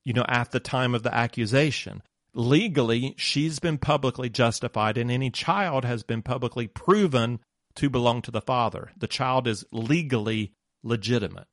you 0.02 0.14
know, 0.14 0.24
at 0.28 0.50
the 0.50 0.60
time 0.60 0.94
of 0.94 1.02
the 1.02 1.14
accusation. 1.14 2.00
Legally, 2.32 3.14
she's 3.18 3.58
been 3.58 3.76
publicly 3.76 4.30
justified, 4.30 4.96
and 4.96 5.10
any 5.10 5.28
child 5.28 5.84
has 5.84 6.02
been 6.02 6.22
publicly 6.22 6.66
proven 6.66 7.38
to 7.74 7.90
belong 7.90 8.22
to 8.22 8.30
the 8.30 8.40
father. 8.40 8.92
The 8.96 9.08
child 9.08 9.46
is 9.46 9.66
legally 9.72 10.54
legitimate. 10.82 11.48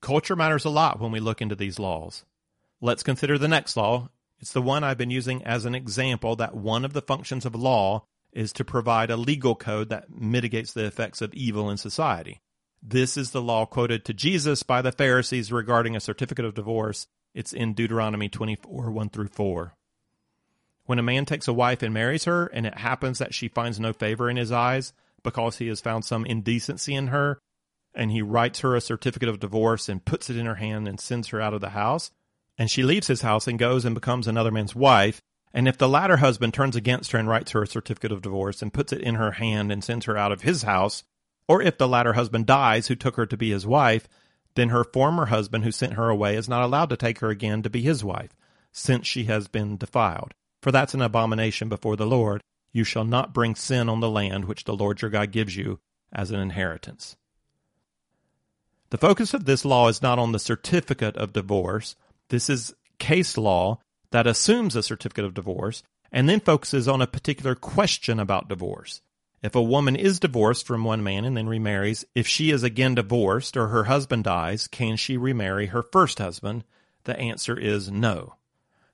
Culture 0.00 0.34
matters 0.34 0.64
a 0.64 0.70
lot 0.70 0.98
when 0.98 1.12
we 1.12 1.20
look 1.20 1.40
into 1.40 1.54
these 1.54 1.78
laws. 1.78 2.24
Let's 2.80 3.04
consider 3.04 3.38
the 3.38 3.46
next 3.46 3.76
law. 3.76 4.08
It's 4.38 4.52
the 4.52 4.62
one 4.62 4.84
I've 4.84 4.98
been 4.98 5.10
using 5.10 5.42
as 5.44 5.64
an 5.64 5.74
example 5.74 6.36
that 6.36 6.54
one 6.54 6.84
of 6.84 6.92
the 6.92 7.02
functions 7.02 7.46
of 7.46 7.54
law 7.54 8.04
is 8.32 8.52
to 8.52 8.64
provide 8.64 9.10
a 9.10 9.16
legal 9.16 9.54
code 9.54 9.88
that 9.88 10.10
mitigates 10.10 10.72
the 10.72 10.84
effects 10.84 11.22
of 11.22 11.32
evil 11.32 11.70
in 11.70 11.78
society. 11.78 12.40
This 12.82 13.16
is 13.16 13.30
the 13.30 13.40
law 13.40 13.64
quoted 13.64 14.04
to 14.04 14.14
Jesus 14.14 14.62
by 14.62 14.82
the 14.82 14.92
Pharisees 14.92 15.50
regarding 15.50 15.96
a 15.96 16.00
certificate 16.00 16.44
of 16.44 16.54
divorce. 16.54 17.06
It's 17.34 17.52
in 17.52 17.72
Deuteronomy 17.72 18.28
24 18.28 18.90
1 18.90 19.08
through 19.08 19.28
4. 19.28 19.74
When 20.84 20.98
a 20.98 21.02
man 21.02 21.24
takes 21.24 21.48
a 21.48 21.52
wife 21.52 21.82
and 21.82 21.92
marries 21.92 22.24
her, 22.24 22.46
and 22.46 22.64
it 22.66 22.78
happens 22.78 23.18
that 23.18 23.34
she 23.34 23.48
finds 23.48 23.80
no 23.80 23.92
favor 23.92 24.30
in 24.30 24.36
his 24.36 24.52
eyes 24.52 24.92
because 25.22 25.58
he 25.58 25.66
has 25.68 25.80
found 25.80 26.04
some 26.04 26.24
indecency 26.24 26.94
in 26.94 27.08
her, 27.08 27.40
and 27.94 28.12
he 28.12 28.22
writes 28.22 28.60
her 28.60 28.76
a 28.76 28.80
certificate 28.80 29.28
of 29.28 29.40
divorce 29.40 29.88
and 29.88 30.04
puts 30.04 30.30
it 30.30 30.36
in 30.36 30.46
her 30.46 30.54
hand 30.56 30.86
and 30.86 31.00
sends 31.00 31.28
her 31.28 31.40
out 31.40 31.54
of 31.54 31.60
the 31.60 31.70
house, 31.70 32.12
and 32.58 32.70
she 32.70 32.82
leaves 32.82 33.06
his 33.06 33.22
house 33.22 33.46
and 33.46 33.58
goes 33.58 33.84
and 33.84 33.94
becomes 33.94 34.26
another 34.26 34.50
man's 34.50 34.74
wife, 34.74 35.22
and 35.52 35.68
if 35.68 35.78
the 35.78 35.88
latter 35.88 36.18
husband 36.18 36.52
turns 36.52 36.76
against 36.76 37.12
her 37.12 37.18
and 37.18 37.28
writes 37.28 37.52
her 37.52 37.62
a 37.62 37.66
certificate 37.66 38.12
of 38.12 38.22
divorce 38.22 38.62
and 38.62 38.74
puts 38.74 38.92
it 38.92 39.00
in 39.00 39.14
her 39.14 39.32
hand 39.32 39.72
and 39.72 39.82
sends 39.82 40.04
her 40.06 40.16
out 40.16 40.32
of 40.32 40.42
his 40.42 40.62
house, 40.62 41.04
or 41.48 41.62
if 41.62 41.78
the 41.78 41.88
latter 41.88 42.14
husband 42.14 42.46
dies 42.46 42.88
who 42.88 42.94
took 42.94 43.16
her 43.16 43.26
to 43.26 43.36
be 43.36 43.50
his 43.50 43.66
wife, 43.66 44.08
then 44.54 44.70
her 44.70 44.84
former 44.84 45.26
husband 45.26 45.64
who 45.64 45.70
sent 45.70 45.94
her 45.94 46.08
away 46.08 46.36
is 46.36 46.48
not 46.48 46.62
allowed 46.62 46.90
to 46.90 46.96
take 46.96 47.20
her 47.20 47.30
again 47.30 47.62
to 47.62 47.70
be 47.70 47.82
his 47.82 48.02
wife, 48.02 48.34
since 48.72 49.06
she 49.06 49.24
has 49.24 49.48
been 49.48 49.76
defiled. 49.76 50.34
For 50.60 50.72
that's 50.72 50.94
an 50.94 51.02
abomination 51.02 51.68
before 51.68 51.96
the 51.96 52.06
Lord. 52.06 52.42
You 52.72 52.84
shall 52.84 53.04
not 53.04 53.32
bring 53.32 53.54
sin 53.54 53.88
on 53.88 54.00
the 54.00 54.10
land 54.10 54.46
which 54.46 54.64
the 54.64 54.76
Lord 54.76 55.00
your 55.00 55.10
God 55.10 55.30
gives 55.30 55.56
you 55.56 55.78
as 56.12 56.30
an 56.30 56.40
inheritance. 56.40 57.16
The 58.90 58.98
focus 58.98 59.32
of 59.34 59.44
this 59.44 59.64
law 59.64 59.88
is 59.88 60.02
not 60.02 60.18
on 60.18 60.32
the 60.32 60.38
certificate 60.38 61.16
of 61.16 61.32
divorce. 61.32 61.96
This 62.28 62.50
is 62.50 62.74
case 62.98 63.36
law 63.36 63.80
that 64.10 64.26
assumes 64.26 64.76
a 64.76 64.82
certificate 64.82 65.24
of 65.24 65.34
divorce 65.34 65.82
and 66.12 66.28
then 66.28 66.40
focuses 66.40 66.88
on 66.88 67.02
a 67.02 67.06
particular 67.06 67.54
question 67.54 68.18
about 68.18 68.48
divorce. 68.48 69.00
If 69.42 69.54
a 69.54 69.62
woman 69.62 69.96
is 69.96 70.18
divorced 70.18 70.66
from 70.66 70.84
one 70.84 71.02
man 71.02 71.24
and 71.24 71.36
then 71.36 71.48
remarries, 71.48 72.04
if 72.14 72.26
she 72.26 72.50
is 72.50 72.62
again 72.62 72.94
divorced 72.94 73.56
or 73.56 73.68
her 73.68 73.84
husband 73.84 74.24
dies, 74.24 74.66
can 74.66 74.96
she 74.96 75.16
remarry 75.16 75.66
her 75.66 75.82
first 75.82 76.18
husband? 76.18 76.64
The 77.04 77.18
answer 77.18 77.58
is 77.58 77.90
no. 77.90 78.34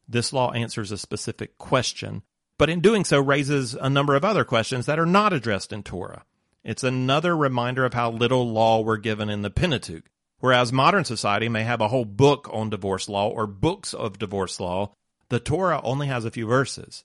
This 0.08 0.32
law 0.32 0.50
answers 0.52 0.92
a 0.92 0.98
specific 0.98 1.56
question, 1.58 2.22
but 2.58 2.68
in 2.68 2.80
doing 2.80 3.04
so 3.04 3.20
raises 3.20 3.74
a 3.74 3.88
number 3.88 4.14
of 4.14 4.24
other 4.24 4.44
questions 4.44 4.86
that 4.86 4.98
are 4.98 5.06
not 5.06 5.32
addressed 5.32 5.72
in 5.72 5.82
Torah. 5.82 6.24
It's 6.64 6.84
another 6.84 7.36
reminder 7.36 7.84
of 7.84 7.94
how 7.94 8.10
little 8.10 8.48
law 8.48 8.80
we're 8.80 8.98
given 8.98 9.30
in 9.30 9.42
the 9.42 9.50
Pentateuch. 9.50 10.04
Whereas 10.42 10.72
modern 10.72 11.04
society 11.04 11.48
may 11.48 11.62
have 11.62 11.80
a 11.80 11.86
whole 11.86 12.04
book 12.04 12.50
on 12.52 12.68
divorce 12.68 13.08
law 13.08 13.28
or 13.28 13.46
books 13.46 13.94
of 13.94 14.18
divorce 14.18 14.58
law, 14.58 14.92
the 15.28 15.38
Torah 15.38 15.80
only 15.84 16.08
has 16.08 16.24
a 16.24 16.32
few 16.32 16.48
verses. 16.48 17.04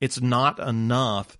It's 0.00 0.20
not 0.20 0.60
enough 0.60 1.36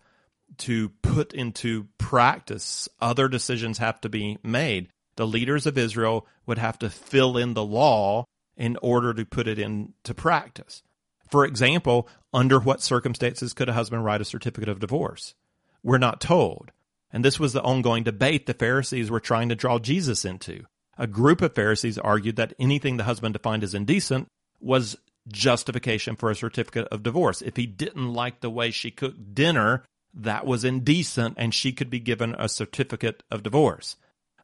to 0.58 0.88
put 1.02 1.32
into 1.32 1.86
practice. 1.98 2.88
Other 3.00 3.28
decisions 3.28 3.78
have 3.78 4.00
to 4.00 4.08
be 4.08 4.38
made. 4.42 4.88
The 5.14 5.26
leaders 5.28 5.66
of 5.66 5.78
Israel 5.78 6.26
would 6.46 6.58
have 6.58 6.80
to 6.80 6.90
fill 6.90 7.36
in 7.36 7.54
the 7.54 7.64
law 7.64 8.24
in 8.56 8.76
order 8.82 9.14
to 9.14 9.24
put 9.24 9.46
it 9.46 9.60
into 9.60 10.14
practice. 10.14 10.82
For 11.30 11.44
example, 11.44 12.08
under 12.34 12.58
what 12.58 12.82
circumstances 12.82 13.54
could 13.54 13.68
a 13.68 13.72
husband 13.72 14.04
write 14.04 14.20
a 14.20 14.24
certificate 14.24 14.68
of 14.68 14.80
divorce? 14.80 15.36
We're 15.84 15.98
not 15.98 16.20
told. 16.20 16.72
And 17.12 17.24
this 17.24 17.38
was 17.38 17.52
the 17.52 17.62
ongoing 17.62 18.02
debate 18.02 18.46
the 18.46 18.54
Pharisees 18.54 19.12
were 19.12 19.20
trying 19.20 19.48
to 19.50 19.54
draw 19.54 19.78
Jesus 19.78 20.24
into. 20.24 20.64
A 20.98 21.06
group 21.06 21.42
of 21.42 21.54
Pharisees 21.54 21.98
argued 21.98 22.36
that 22.36 22.54
anything 22.58 22.96
the 22.96 23.04
husband 23.04 23.34
defined 23.34 23.62
as 23.62 23.74
indecent 23.74 24.28
was 24.60 24.96
justification 25.28 26.16
for 26.16 26.30
a 26.30 26.36
certificate 26.36 26.88
of 26.90 27.02
divorce. 27.02 27.42
If 27.42 27.56
he 27.56 27.66
didn't 27.66 28.12
like 28.12 28.40
the 28.40 28.50
way 28.50 28.70
she 28.70 28.90
cooked 28.90 29.34
dinner, 29.34 29.84
that 30.14 30.46
was 30.46 30.64
indecent 30.64 31.34
and 31.36 31.52
she 31.52 31.72
could 31.72 31.90
be 31.90 32.00
given 32.00 32.34
a 32.38 32.48
certificate 32.48 33.22
of 33.30 33.42
divorce. 33.42 33.96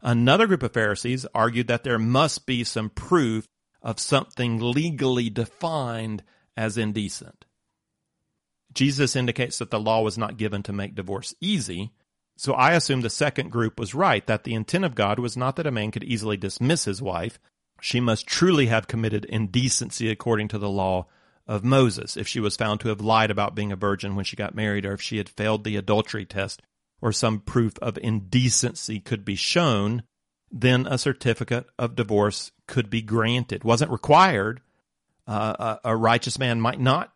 Another 0.03 0.47
group 0.47 0.63
of 0.63 0.73
Pharisees 0.73 1.25
argued 1.35 1.69
that 1.69 1.85
there 1.85 1.99
must 1.99 2.45
be 2.45 2.65
some 2.65 2.91
proof 2.91 3.47
of 3.81 3.99
something 3.99 4.59
legally 4.61 5.31
defined 5.31 6.23
as 6.57 6.77
indecent. 6.77 7.45
Jesus 8.75 9.17
indicates 9.17 9.59
that 9.59 9.71
the 9.71 9.81
law 9.81 10.03
was 10.03 10.19
not 10.19 10.37
given 10.37 10.63
to 10.65 10.73
make 10.73 10.95
divorce 10.95 11.35
easy. 11.41 11.93
So 12.37 12.55
I 12.55 12.73
assume 12.73 13.03
the 13.03 13.11
second 13.11 13.51
group 13.51 13.79
was 13.79 13.95
right, 13.95 14.27
that 14.27 14.45
the 14.45 14.55
intent 14.55 14.85
of 14.85 14.95
God 14.95 15.19
was 15.19 15.37
not 15.37 15.57
that 15.57 15.67
a 15.67 15.71
man 15.71 15.91
could 15.91 16.05
easily 16.05 16.37
dismiss 16.37 16.85
his 16.85 17.03
wife. 17.03 17.39
She 17.81 18.01
must 18.01 18.27
truly 18.27 18.67
have 18.67 18.87
committed 18.87 19.25
indecency 19.25 20.11
according 20.11 20.49
to 20.49 20.59
the 20.59 20.71
law 20.71 21.07
of 21.47 21.65
Moses 21.65 22.17
if 22.17 22.29
she 22.29 22.41
was 22.41 22.57
found 22.57 22.81
to 22.81 22.89
have 22.89 23.01
lied 23.01 23.31
about 23.31 23.55
being 23.55 23.73
a 23.73 23.77
virgin 23.77 24.15
when 24.15 24.25
she 24.25 24.37
got 24.37 24.55
married, 24.55 24.87
or 24.87 24.93
if 24.93 25.03
she 25.03 25.19
had 25.19 25.29
failed 25.29 25.65
the 25.65 25.77
adultery 25.77 26.25
test, 26.25 26.63
or 27.01 27.13
some 27.13 27.41
proof 27.41 27.75
of 27.81 27.99
indecency 27.99 29.01
could 29.01 29.25
be 29.25 29.35
shown, 29.35 30.03
then 30.51 30.87
a 30.87 30.99
certificate 30.99 31.67
of 31.79 31.97
divorce 31.97 32.53
could 32.67 32.89
be 32.89 33.03
granted. 33.03 33.65
Wasn't 33.65 33.91
required. 33.91 34.61
Uh, 35.27 35.79
a, 35.85 35.91
a 35.91 35.97
righteous 35.97 36.39
man 36.39 36.61
might 36.61 36.81
not 36.81 37.13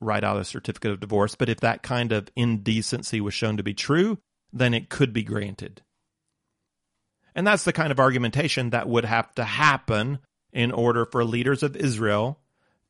write 0.00 0.24
out 0.24 0.40
a 0.40 0.44
certificate 0.44 0.92
of 0.92 1.00
divorce, 1.00 1.34
but 1.34 1.48
if 1.48 1.60
that 1.60 1.82
kind 1.82 2.12
of 2.12 2.28
indecency 2.36 3.20
was 3.20 3.34
shown 3.34 3.56
to 3.56 3.62
be 3.62 3.74
true, 3.74 4.18
then 4.52 4.74
it 4.74 4.88
could 4.88 5.12
be 5.12 5.22
granted. 5.22 5.82
And 7.34 7.46
that's 7.46 7.64
the 7.64 7.72
kind 7.72 7.92
of 7.92 8.00
argumentation 8.00 8.70
that 8.70 8.88
would 8.88 9.04
have 9.04 9.34
to 9.36 9.44
happen 9.44 10.18
in 10.52 10.72
order 10.72 11.06
for 11.06 11.24
leaders 11.24 11.62
of 11.62 11.76
Israel 11.76 12.40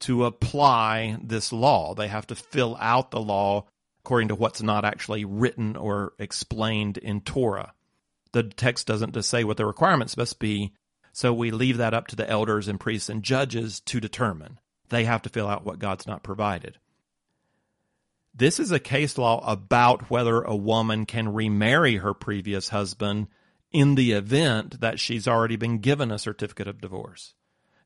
to 0.00 0.24
apply 0.24 1.18
this 1.22 1.52
law. 1.52 1.94
They 1.94 2.08
have 2.08 2.26
to 2.28 2.34
fill 2.34 2.76
out 2.80 3.10
the 3.10 3.20
law 3.20 3.66
according 4.02 4.28
to 4.28 4.34
what's 4.34 4.62
not 4.62 4.84
actually 4.84 5.24
written 5.24 5.76
or 5.76 6.14
explained 6.18 6.96
in 6.96 7.20
Torah. 7.20 7.74
The 8.32 8.44
text 8.44 8.86
doesn't 8.86 9.12
just 9.12 9.28
say 9.28 9.44
what 9.44 9.56
the 9.58 9.66
requirements 9.66 10.16
must 10.16 10.38
be, 10.38 10.72
so 11.12 11.32
we 11.34 11.50
leave 11.50 11.76
that 11.78 11.94
up 11.94 12.06
to 12.08 12.16
the 12.16 12.28
elders 12.28 12.68
and 12.68 12.80
priests 12.80 13.08
and 13.08 13.22
judges 13.22 13.80
to 13.80 14.00
determine. 14.00 14.58
They 14.88 15.04
have 15.04 15.22
to 15.22 15.28
fill 15.28 15.48
out 15.48 15.66
what 15.66 15.78
God's 15.78 16.06
not 16.06 16.22
provided. 16.22 16.78
This 18.40 18.58
is 18.58 18.72
a 18.72 18.80
case 18.80 19.18
law 19.18 19.46
about 19.46 20.08
whether 20.08 20.40
a 20.40 20.56
woman 20.56 21.04
can 21.04 21.34
remarry 21.34 21.96
her 21.96 22.14
previous 22.14 22.70
husband 22.70 23.26
in 23.70 23.96
the 23.96 24.12
event 24.12 24.80
that 24.80 24.98
she's 24.98 25.28
already 25.28 25.56
been 25.56 25.80
given 25.80 26.10
a 26.10 26.18
certificate 26.18 26.66
of 26.66 26.80
divorce. 26.80 27.34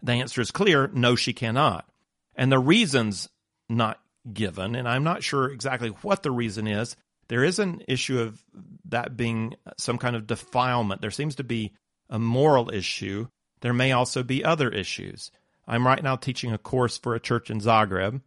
The 0.00 0.12
answer 0.12 0.40
is 0.40 0.52
clear 0.52 0.88
no, 0.94 1.16
she 1.16 1.32
cannot. 1.32 1.88
And 2.36 2.52
the 2.52 2.60
reason's 2.60 3.28
not 3.68 4.00
given, 4.32 4.76
and 4.76 4.88
I'm 4.88 5.02
not 5.02 5.24
sure 5.24 5.50
exactly 5.50 5.88
what 5.88 6.22
the 6.22 6.30
reason 6.30 6.68
is. 6.68 6.94
There 7.26 7.42
is 7.42 7.58
an 7.58 7.82
issue 7.88 8.20
of 8.20 8.40
that 8.84 9.16
being 9.16 9.56
some 9.76 9.98
kind 9.98 10.14
of 10.14 10.28
defilement. 10.28 11.00
There 11.00 11.10
seems 11.10 11.34
to 11.34 11.44
be 11.44 11.72
a 12.08 12.20
moral 12.20 12.70
issue. 12.70 13.26
There 13.60 13.74
may 13.74 13.90
also 13.90 14.22
be 14.22 14.44
other 14.44 14.68
issues. 14.68 15.32
I'm 15.66 15.84
right 15.84 16.00
now 16.00 16.14
teaching 16.14 16.52
a 16.52 16.58
course 16.58 16.96
for 16.96 17.16
a 17.16 17.20
church 17.20 17.50
in 17.50 17.58
Zagreb 17.58 18.20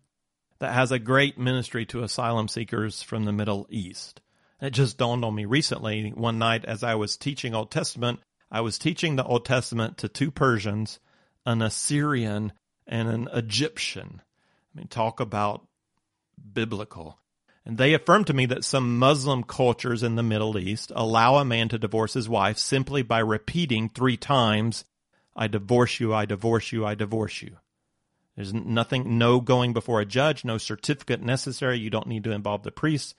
that 0.60 0.74
has 0.74 0.91
a 0.91 1.00
great 1.00 1.38
ministry 1.38 1.86
to 1.88 2.04
asylum 2.04 2.48
seekers 2.48 3.02
from 3.02 3.26
the 3.26 3.32
Middle 3.32 3.67
East. 3.70 4.22
It 4.62 4.72
just 4.72 4.98
dawned 4.98 5.24
on 5.24 5.36
me 5.36 5.46
recently 5.46 6.10
one 6.15 6.39
night 6.39 6.65
as 6.65 6.84
I 6.84 6.96
was 6.96 7.15
teaching 7.15 7.54
Old 7.54 7.70
Testament. 7.70 8.20
I 8.50 8.62
was 8.62 8.80
teaching 8.80 9.15
the 9.15 9.24
Old 9.24 9.46
Testament 9.46 9.98
to 10.00 10.08
two 10.08 10.32
Persians, 10.32 11.00
an 11.46 11.62
Assyrian 11.62 12.54
and 12.88 13.08
an 13.08 13.30
Egyptian. 13.34 14.22
I 14.74 14.80
mean, 14.80 14.88
talk 14.88 15.20
about 15.20 15.67
biblical. 16.54 17.20
And 17.65 17.78
they 17.78 17.93
affirmed 17.93 18.28
to 18.28 18.34
me 18.34 18.46
that 18.48 18.63
some 18.63 18.98
Muslim 18.98 19.43
cultures 19.43 20.02
in 20.02 20.15
the 20.15 20.24
Middle 20.24 20.58
East 20.58 20.91
allow 20.96 21.36
a 21.36 21.46
man 21.46 21.67
to 21.70 21.78
divorce 21.78 22.13
his 22.13 22.30
wife 22.30 22.58
simply 22.58 23.02
by 23.02 23.20
repeating 23.20 23.89
three 23.89 24.17
times, 24.17 24.86
I 25.36 25.48
divorce 25.48 26.00
you, 26.00 26.13
I 26.13 26.26
divorce 26.26 26.72
you, 26.72 26.86
I 26.86 26.96
divorce 26.96 27.41
you. 27.41 27.58
There's 28.38 28.54
nothing, 28.54 29.17
no 29.17 29.41
going 29.41 29.73
before 29.73 30.00
a 30.00 30.06
judge, 30.06 30.45
no 30.45 30.60
certificate 30.60 31.23
necessary. 31.23 31.80
You 31.80 31.89
don't 31.89 32.08
need 32.08 32.23
to 32.26 32.32
involve 32.32 32.62
the 32.62 32.71
priest. 32.71 33.15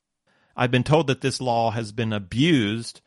I've 0.57 0.71
been 0.71 0.85
told 0.85 1.09
that 1.09 1.23
this 1.23 1.41
law 1.41 1.73
has 1.73 1.91
been 1.91 2.13
abused 2.13 3.01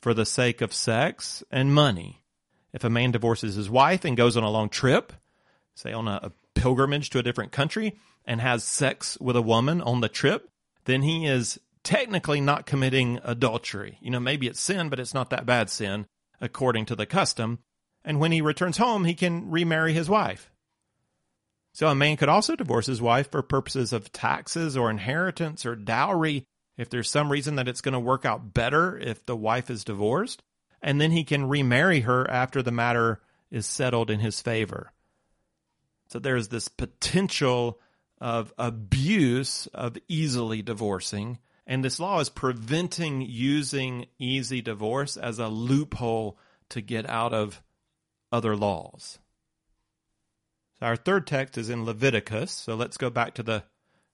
for 0.00 0.14
the 0.14 0.24
sake 0.24 0.60
of 0.60 0.72
sex 0.72 1.42
and 1.50 1.74
money. 1.74 2.22
If 2.72 2.84
a 2.84 2.90
man 2.90 3.10
divorces 3.10 3.56
his 3.56 3.68
wife 3.68 4.04
and 4.04 4.16
goes 4.16 4.36
on 4.36 4.44
a 4.44 4.50
long 4.50 4.68
trip, 4.68 5.12
say 5.74 5.92
on 5.92 6.06
a, 6.06 6.20
a 6.22 6.32
pilgrimage 6.54 7.10
to 7.10 7.18
a 7.18 7.22
different 7.22 7.50
country, 7.50 7.98
and 8.24 8.40
has 8.40 8.62
sex 8.62 9.18
with 9.20 9.34
a 9.34 9.42
woman 9.42 9.80
on 9.80 10.00
the 10.00 10.08
trip, 10.08 10.48
then 10.84 11.02
he 11.02 11.26
is 11.26 11.58
technically 11.82 12.40
not 12.40 12.66
committing 12.66 13.18
adultery. 13.24 13.98
You 14.00 14.10
know, 14.10 14.20
maybe 14.20 14.46
it's 14.46 14.60
sin, 14.60 14.88
but 14.88 15.00
it's 15.00 15.14
not 15.14 15.30
that 15.30 15.46
bad 15.46 15.68
sin 15.68 16.06
according 16.40 16.86
to 16.86 16.94
the 16.94 17.06
custom. 17.06 17.58
And 18.04 18.20
when 18.20 18.30
he 18.30 18.40
returns 18.40 18.76
home, 18.76 19.04
he 19.04 19.14
can 19.14 19.50
remarry 19.50 19.92
his 19.92 20.08
wife. 20.08 20.52
So 21.76 21.88
a 21.88 21.94
man 21.94 22.16
could 22.16 22.30
also 22.30 22.56
divorce 22.56 22.86
his 22.86 23.02
wife 23.02 23.30
for 23.30 23.42
purposes 23.42 23.92
of 23.92 24.10
taxes 24.10 24.78
or 24.78 24.90
inheritance 24.90 25.66
or 25.66 25.76
dowry 25.76 26.46
if 26.78 26.88
there's 26.88 27.10
some 27.10 27.30
reason 27.30 27.56
that 27.56 27.68
it's 27.68 27.82
going 27.82 27.92
to 27.92 28.00
work 28.00 28.24
out 28.24 28.54
better 28.54 28.96
if 28.96 29.26
the 29.26 29.36
wife 29.36 29.68
is 29.68 29.84
divorced, 29.84 30.42
and 30.80 30.98
then 30.98 31.10
he 31.10 31.22
can 31.22 31.50
remarry 31.50 32.00
her 32.00 32.30
after 32.30 32.62
the 32.62 32.70
matter 32.70 33.20
is 33.50 33.66
settled 33.66 34.08
in 34.08 34.20
his 34.20 34.40
favor. 34.40 34.94
So 36.08 36.18
there's 36.18 36.48
this 36.48 36.68
potential 36.68 37.78
of 38.22 38.54
abuse 38.56 39.66
of 39.74 39.98
easily 40.08 40.62
divorcing, 40.62 41.40
and 41.66 41.84
this 41.84 42.00
law 42.00 42.20
is 42.20 42.30
preventing 42.30 43.20
using 43.20 44.06
easy 44.18 44.62
divorce 44.62 45.18
as 45.18 45.38
a 45.38 45.48
loophole 45.48 46.38
to 46.70 46.80
get 46.80 47.06
out 47.06 47.34
of 47.34 47.62
other 48.32 48.56
laws. 48.56 49.18
So 50.80 50.86
our 50.86 50.96
third 50.96 51.26
text 51.26 51.56
is 51.56 51.70
in 51.70 51.84
Leviticus. 51.84 52.50
So 52.52 52.74
let's 52.74 52.96
go 52.96 53.10
back 53.10 53.34
to 53.34 53.42
the 53.42 53.64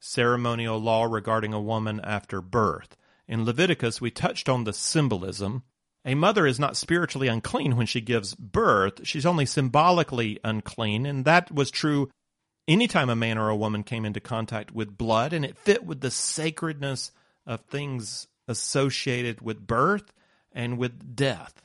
ceremonial 0.00 0.78
law 0.78 1.04
regarding 1.04 1.52
a 1.52 1.60
woman 1.60 2.00
after 2.02 2.40
birth. 2.40 2.96
In 3.28 3.44
Leviticus, 3.44 4.00
we 4.00 4.10
touched 4.10 4.48
on 4.48 4.64
the 4.64 4.72
symbolism. 4.72 5.62
A 6.04 6.14
mother 6.14 6.46
is 6.46 6.58
not 6.58 6.76
spiritually 6.76 7.28
unclean 7.28 7.76
when 7.76 7.86
she 7.86 8.00
gives 8.00 8.34
birth. 8.34 9.06
She's 9.06 9.26
only 9.26 9.46
symbolically 9.46 10.40
unclean, 10.42 11.06
and 11.06 11.24
that 11.24 11.52
was 11.52 11.70
true 11.70 12.10
anytime 12.66 13.08
a 13.08 13.16
man 13.16 13.38
or 13.38 13.48
a 13.48 13.56
woman 13.56 13.84
came 13.84 14.04
into 14.04 14.20
contact 14.20 14.72
with 14.72 14.98
blood, 14.98 15.32
and 15.32 15.44
it 15.44 15.56
fit 15.56 15.84
with 15.84 16.00
the 16.00 16.10
sacredness 16.10 17.12
of 17.46 17.60
things 17.62 18.26
associated 18.48 19.40
with 19.40 19.66
birth 19.66 20.12
and 20.52 20.78
with 20.78 21.14
death. 21.14 21.62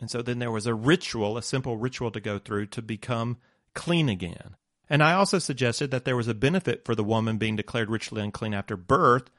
And 0.00 0.10
so 0.10 0.22
then 0.22 0.38
there 0.38 0.50
was 0.50 0.66
a 0.66 0.74
ritual, 0.74 1.36
a 1.36 1.42
simple 1.42 1.76
ritual 1.76 2.10
to 2.12 2.20
go 2.20 2.38
through 2.38 2.66
to 2.66 2.82
become 2.82 3.36
clean 3.74 4.08
again. 4.08 4.56
And 4.88 5.02
I 5.02 5.12
also 5.12 5.38
suggested 5.38 5.90
that 5.92 6.04
there 6.04 6.16
was 6.16 6.26
a 6.26 6.34
benefit 6.34 6.84
for 6.84 6.94
the 6.94 7.04
woman 7.04 7.38
being 7.38 7.56
declared 7.56 7.90
ritually 7.90 8.22
unclean 8.22 8.54
after 8.54 8.76
birth, 8.76 9.30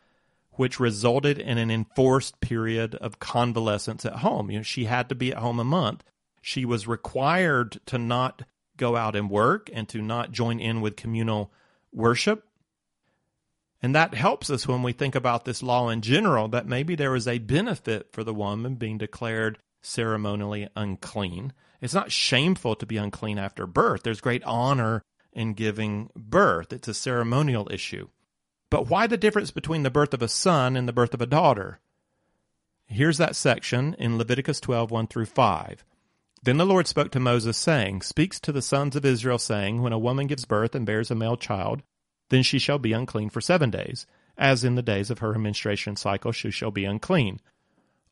which 0.51 0.79
resulted 0.79 1.39
in 1.39 1.57
an 1.57 1.71
enforced 1.71 2.39
period 2.39 2.95
of 2.95 3.19
convalescence 3.19 4.05
at 4.05 4.17
home. 4.17 4.49
You 4.49 4.59
know, 4.59 4.63
she 4.63 4.85
had 4.85 5.09
to 5.09 5.15
be 5.15 5.31
at 5.31 5.39
home 5.39 5.59
a 5.59 5.65
month. 5.65 6.03
She 6.41 6.63
was 6.63 6.87
required 6.87 7.79
to 7.87 7.97
not 7.97 8.43
go 8.77 8.95
out 8.95 9.15
and 9.15 9.29
work 9.29 9.69
and 9.73 9.89
to 9.89 10.01
not 10.01 10.31
join 10.31 10.59
in 10.59 10.81
with 10.81 10.95
communal 10.95 11.51
worship. 11.91 12.47
And 13.81 13.95
that 13.95 14.13
helps 14.13 14.49
us 14.49 14.67
when 14.67 14.83
we 14.83 14.93
think 14.93 15.15
about 15.15 15.43
this 15.43 15.63
law 15.63 15.89
in 15.89 16.01
general, 16.01 16.47
that 16.49 16.67
maybe 16.67 16.95
there 16.95 17.11
was 17.11 17.27
a 17.27 17.39
benefit 17.39 18.11
for 18.11 18.23
the 18.23 18.33
woman 18.33 18.75
being 18.75 18.97
declared 18.97 19.57
ceremonially 19.81 20.69
unclean. 20.75 21.53
It's 21.81 21.93
not 21.93 22.11
shameful 22.11 22.75
to 22.75 22.85
be 22.85 22.97
unclean 22.97 23.37
after 23.37 23.65
birth. 23.65 24.03
There's 24.03 24.21
great 24.21 24.43
honor 24.43 25.01
in 25.33 25.53
giving 25.53 26.09
birth. 26.15 26.73
It's 26.73 26.87
a 26.87 26.93
ceremonial 26.93 27.67
issue. 27.71 28.09
But 28.69 28.89
why 28.89 29.07
the 29.07 29.17
difference 29.17 29.51
between 29.51 29.83
the 29.83 29.91
birth 29.91 30.13
of 30.13 30.21
a 30.21 30.27
son 30.27 30.75
and 30.75 30.87
the 30.87 30.93
birth 30.93 31.13
of 31.13 31.21
a 31.21 31.25
daughter? 31.25 31.79
Here's 32.85 33.17
that 33.17 33.35
section 33.35 33.95
in 33.99 34.17
Leviticus 34.17 34.59
12, 34.59 34.91
1 34.91 35.07
through 35.07 35.25
5. 35.25 35.85
Then 36.43 36.57
the 36.57 36.65
Lord 36.65 36.87
spoke 36.87 37.11
to 37.11 37.19
Moses, 37.19 37.55
saying, 37.55 38.01
Speaks 38.01 38.39
to 38.41 38.51
the 38.51 38.61
sons 38.61 38.95
of 38.95 39.05
Israel, 39.05 39.37
saying, 39.37 39.81
When 39.81 39.93
a 39.93 39.99
woman 39.99 40.27
gives 40.27 40.45
birth 40.45 40.73
and 40.73 40.85
bears 40.85 41.11
a 41.11 41.15
male 41.15 41.37
child, 41.37 41.83
then 42.29 42.43
she 42.43 42.59
shall 42.59 42.79
be 42.79 42.93
unclean 42.93 43.29
for 43.29 43.41
seven 43.41 43.69
days. 43.69 44.07
As 44.37 44.63
in 44.63 44.75
the 44.75 44.81
days 44.81 45.11
of 45.11 45.19
her 45.19 45.37
menstruation 45.37 45.95
cycle, 45.95 46.31
she 46.31 46.49
shall 46.49 46.71
be 46.71 46.85
unclean. 46.85 47.39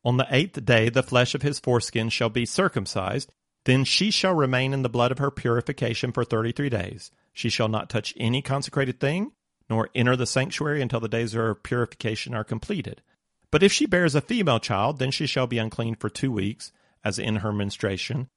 On 0.04 0.16
the 0.16 0.26
eighth 0.30 0.64
day, 0.64 0.88
the 0.88 1.02
flesh 1.02 1.34
of 1.34 1.42
his 1.42 1.58
foreskin 1.58 2.08
shall 2.08 2.30
be 2.30 2.46
circumcised, 2.46 3.30
then 3.64 3.84
she 3.84 4.10
shall 4.10 4.34
remain 4.34 4.72
in 4.72 4.82
the 4.82 4.88
blood 4.88 5.12
of 5.12 5.18
her 5.18 5.30
purification 5.30 6.12
for 6.12 6.24
thirty 6.24 6.52
three 6.52 6.70
days. 6.70 7.10
She 7.32 7.50
shall 7.50 7.68
not 7.68 7.90
touch 7.90 8.14
any 8.16 8.40
consecrated 8.40 8.98
thing, 8.98 9.32
nor 9.68 9.90
enter 9.94 10.16
the 10.16 10.26
sanctuary 10.26 10.80
until 10.80 11.00
the 11.00 11.08
days 11.08 11.34
of 11.34 11.40
her 11.40 11.54
purification 11.54 12.34
are 12.34 12.44
completed. 12.44 13.02
But 13.50 13.62
if 13.62 13.72
she 13.72 13.84
bears 13.84 14.14
a 14.14 14.20
female 14.20 14.60
child, 14.60 14.98
then 14.98 15.10
she 15.10 15.26
shall 15.26 15.46
be 15.46 15.58
unclean 15.58 15.96
for 15.96 16.08
two 16.08 16.32
weeks, 16.32 16.72
as 17.04 17.18
in 17.18 17.36
her 17.36 17.52
menstruation, 17.52 18.30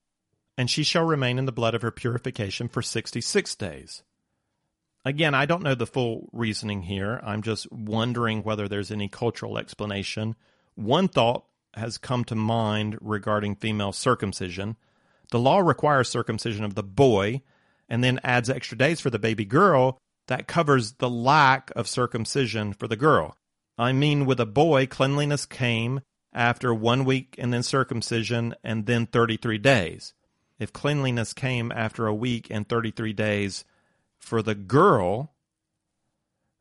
and 0.58 0.70
she 0.70 0.84
shall 0.84 1.06
remain 1.06 1.40
in 1.40 1.46
the 1.46 1.52
blood 1.52 1.76
of 1.76 1.82
her 1.82 1.92
purification 1.92 2.68
for 2.68 2.82
sixty 2.82 3.22
six 3.22 3.56
days. 3.56 4.04
Again, 5.06 5.34
I 5.34 5.46
don't 5.46 5.64
know 5.64 5.76
the 5.76 5.88
full 5.88 6.30
reasoning 6.34 6.84
here. 6.84 7.22
I'm 7.24 7.42
just 7.42 7.72
wondering 7.72 8.44
whether 8.44 8.68
there's 8.68 8.92
any 8.92 9.08
cultural 9.08 9.58
explanation. 9.58 10.36
One 10.76 11.08
thought 11.08 11.46
has 11.76 11.98
come 11.98 12.24
to 12.24 12.36
mind 12.36 12.98
regarding 13.02 13.56
female 13.56 13.92
circumcision 13.92 14.76
the 15.34 15.40
law 15.40 15.58
requires 15.58 16.10
circumcision 16.10 16.64
of 16.64 16.76
the 16.76 16.84
boy 16.84 17.42
and 17.90 18.04
then 18.04 18.20
adds 18.24 18.52
extra 18.52 18.78
days 18.78 19.02
for 19.02 19.10
the 19.10 19.18
baby 19.18 19.46
girl 19.46 19.98
that 20.28 20.48
covers 20.48 20.94
the 20.94 21.10
lack 21.10 21.72
of 21.76 21.88
circumcision 21.88 22.72
for 22.72 22.88
the 22.88 22.96
girl. 22.96 23.36
I 23.76 23.94
mean, 23.94 24.28
with 24.28 24.40
a 24.40 24.46
boy, 24.46 24.86
cleanliness 24.86 25.48
came 25.48 26.02
after 26.34 26.72
one 26.72 27.04
week 27.04 27.34
and 27.40 27.52
then 27.52 27.64
circumcision 27.64 28.54
and 28.64 28.86
then 28.86 29.08
33 29.08 29.58
days. 29.58 30.14
If 30.60 30.72
cleanliness 30.72 31.34
came 31.34 31.72
after 31.72 32.06
a 32.06 32.14
week 32.14 32.48
and 32.52 32.70
33 32.70 33.14
days 33.14 33.66
for 34.20 34.44
the 34.44 34.54
girl, 34.54 35.34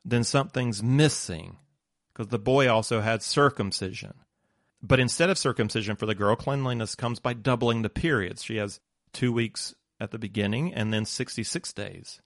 then 0.03 0.25
something's 0.25 0.83
missing 0.83 1.59
because 2.12 2.29
the 2.29 2.38
boy 2.38 2.70
also 2.72 3.03
had 3.03 3.22
circumcision. 3.22 4.14
But 4.82 4.98
instead 4.98 5.30
of 5.30 5.38
circumcision 5.38 5.96
for 5.96 6.06
the 6.06 6.14
girl, 6.14 6.34
cleanliness 6.34 6.94
comes 6.94 7.20
by 7.20 7.34
doubling 7.34 7.82
the 7.82 7.88
periods. 7.88 8.42
She 8.42 8.56
has 8.56 8.80
two 9.12 9.32
weeks 9.32 9.74
at 10.00 10.10
the 10.10 10.18
beginning 10.18 10.74
and 10.74 10.92
then 10.92 11.04
66 11.04 11.72
days. 11.72 12.20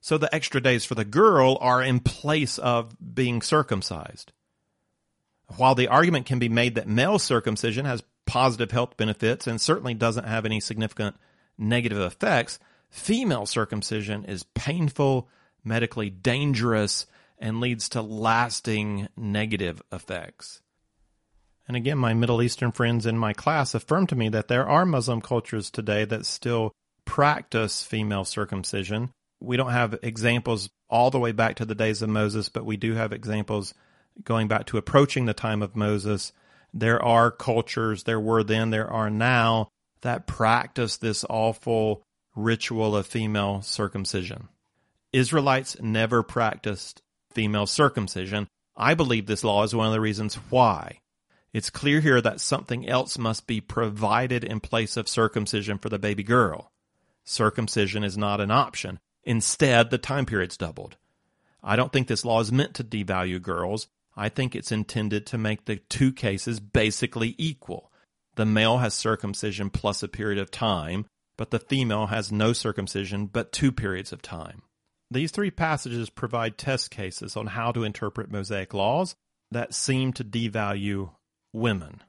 So 0.00 0.18
the 0.18 0.32
extra 0.34 0.60
days 0.60 0.84
for 0.84 0.94
the 0.94 1.04
girl 1.04 1.56
are 1.60 1.82
in 1.82 2.00
place 2.00 2.58
of 2.58 2.94
being 3.14 3.42
circumcised. 3.42 4.32
While 5.56 5.74
the 5.74 5.88
argument 5.88 6.26
can 6.26 6.38
be 6.38 6.50
made 6.50 6.74
that 6.74 6.86
male 6.86 7.18
circumcision 7.18 7.86
has 7.86 8.02
positive 8.26 8.70
health 8.70 8.98
benefits 8.98 9.46
and 9.46 9.58
certainly 9.58 9.94
doesn't 9.94 10.26
have 10.26 10.44
any 10.44 10.60
significant 10.60 11.16
negative 11.56 11.98
effects, 11.98 12.58
female 12.90 13.46
circumcision 13.46 14.26
is 14.26 14.44
painful, 14.54 15.28
medically 15.64 16.10
dangerous, 16.10 17.06
and 17.38 17.60
leads 17.60 17.88
to 17.88 18.02
lasting 18.02 19.08
negative 19.16 19.80
effects. 19.90 20.60
And 21.68 21.76
again, 21.76 21.98
my 21.98 22.14
Middle 22.14 22.42
Eastern 22.42 22.72
friends 22.72 23.04
in 23.04 23.18
my 23.18 23.34
class 23.34 23.74
affirmed 23.74 24.08
to 24.08 24.16
me 24.16 24.30
that 24.30 24.48
there 24.48 24.66
are 24.66 24.86
Muslim 24.86 25.20
cultures 25.20 25.70
today 25.70 26.06
that 26.06 26.24
still 26.24 26.72
practice 27.04 27.82
female 27.82 28.24
circumcision. 28.24 29.10
We 29.40 29.58
don't 29.58 29.72
have 29.72 29.98
examples 30.02 30.70
all 30.88 31.10
the 31.10 31.18
way 31.18 31.32
back 31.32 31.56
to 31.56 31.66
the 31.66 31.74
days 31.74 32.00
of 32.00 32.08
Moses, 32.08 32.48
but 32.48 32.64
we 32.64 32.78
do 32.78 32.94
have 32.94 33.12
examples 33.12 33.74
going 34.24 34.48
back 34.48 34.66
to 34.66 34.78
approaching 34.78 35.26
the 35.26 35.34
time 35.34 35.62
of 35.62 35.76
Moses. 35.76 36.32
There 36.72 37.02
are 37.02 37.30
cultures, 37.30 38.04
there 38.04 38.18
were 38.18 38.42
then, 38.42 38.70
there 38.70 38.90
are 38.90 39.10
now, 39.10 39.68
that 40.00 40.26
practice 40.26 40.96
this 40.96 41.24
awful 41.28 42.02
ritual 42.34 42.96
of 42.96 43.06
female 43.06 43.60
circumcision. 43.60 44.48
Israelites 45.12 45.76
never 45.80 46.22
practiced 46.22 47.02
female 47.32 47.66
circumcision. 47.66 48.48
I 48.76 48.94
believe 48.94 49.26
this 49.26 49.44
law 49.44 49.64
is 49.64 49.74
one 49.74 49.86
of 49.86 49.92
the 49.92 50.00
reasons 50.00 50.34
why. 50.50 51.00
It's 51.58 51.70
clear 51.70 51.98
here 51.98 52.20
that 52.20 52.40
something 52.40 52.88
else 52.88 53.18
must 53.18 53.48
be 53.48 53.60
provided 53.60 54.44
in 54.44 54.60
place 54.60 54.96
of 54.96 55.08
circumcision 55.08 55.78
for 55.78 55.88
the 55.88 55.98
baby 55.98 56.22
girl. 56.22 56.70
Circumcision 57.24 58.04
is 58.04 58.16
not 58.16 58.40
an 58.40 58.52
option. 58.52 59.00
Instead, 59.24 59.90
the 59.90 59.98
time 59.98 60.24
period's 60.24 60.56
doubled. 60.56 60.96
I 61.60 61.74
don't 61.74 61.92
think 61.92 62.06
this 62.06 62.24
law 62.24 62.38
is 62.38 62.52
meant 62.52 62.74
to 62.74 62.84
devalue 62.84 63.42
girls. 63.42 63.88
I 64.16 64.28
think 64.28 64.54
it's 64.54 64.70
intended 64.70 65.26
to 65.26 65.36
make 65.36 65.64
the 65.64 65.78
two 65.88 66.12
cases 66.12 66.60
basically 66.60 67.34
equal. 67.38 67.90
The 68.36 68.46
male 68.46 68.78
has 68.78 68.94
circumcision 68.94 69.68
plus 69.68 70.04
a 70.04 70.06
period 70.06 70.38
of 70.38 70.52
time, 70.52 71.06
but 71.36 71.50
the 71.50 71.58
female 71.58 72.06
has 72.06 72.30
no 72.30 72.52
circumcision 72.52 73.26
but 73.26 73.50
two 73.50 73.72
periods 73.72 74.12
of 74.12 74.22
time. 74.22 74.62
These 75.10 75.32
three 75.32 75.50
passages 75.50 76.08
provide 76.08 76.56
test 76.56 76.92
cases 76.92 77.36
on 77.36 77.48
how 77.48 77.72
to 77.72 77.82
interpret 77.82 78.30
Mosaic 78.30 78.72
laws 78.74 79.16
that 79.50 79.74
seem 79.74 80.12
to 80.12 80.22
devalue 80.22 81.10
women. 81.52 82.02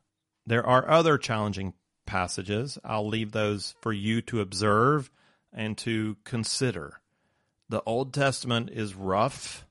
There 0.46 0.66
are 0.66 0.90
other 0.90 1.18
challenging 1.18 1.74
passages. 2.06 2.78
I'll 2.84 3.08
leave 3.08 3.32
those 3.32 3.76
for 3.82 3.94
you 3.94 4.22
to 4.24 4.42
observe 4.42 5.12
and 5.54 5.78
to 5.80 6.18
consider. 6.24 7.00
The 7.70 7.84
Old 7.86 8.14
Testament 8.14 8.70
is 8.72 8.96
rough 8.96 9.66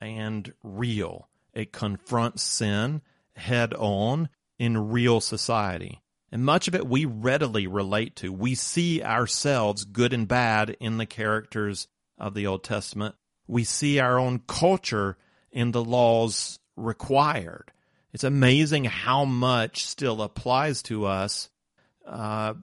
and 0.00 0.52
real. 0.62 1.28
It 1.54 1.72
confronts 1.72 2.42
sin 2.42 3.02
head 3.36 3.74
on 3.74 4.28
in 4.58 4.90
real 4.90 5.20
society. 5.20 6.02
And 6.30 6.44
much 6.44 6.66
of 6.66 6.74
it 6.74 6.86
we 6.86 7.04
readily 7.04 7.66
relate 7.66 8.16
to. 8.16 8.32
We 8.32 8.54
see 8.54 9.02
ourselves, 9.02 9.84
good 9.84 10.12
and 10.12 10.26
bad, 10.26 10.76
in 10.80 10.96
the 10.96 11.06
characters 11.06 11.88
of 12.18 12.34
the 12.34 12.46
Old 12.46 12.64
Testament. 12.64 13.14
We 13.46 13.64
see 13.64 14.00
our 14.00 14.18
own 14.18 14.40
culture 14.46 15.18
in 15.50 15.72
the 15.72 15.84
laws 15.84 16.58
required. 16.76 17.70
It's 18.12 18.24
amazing 18.24 18.84
how 18.84 19.24
much 19.24 19.86
still 19.86 20.22
applies 20.22 20.82
to 20.84 21.06
us 21.06 21.48
uh, 22.06 22.54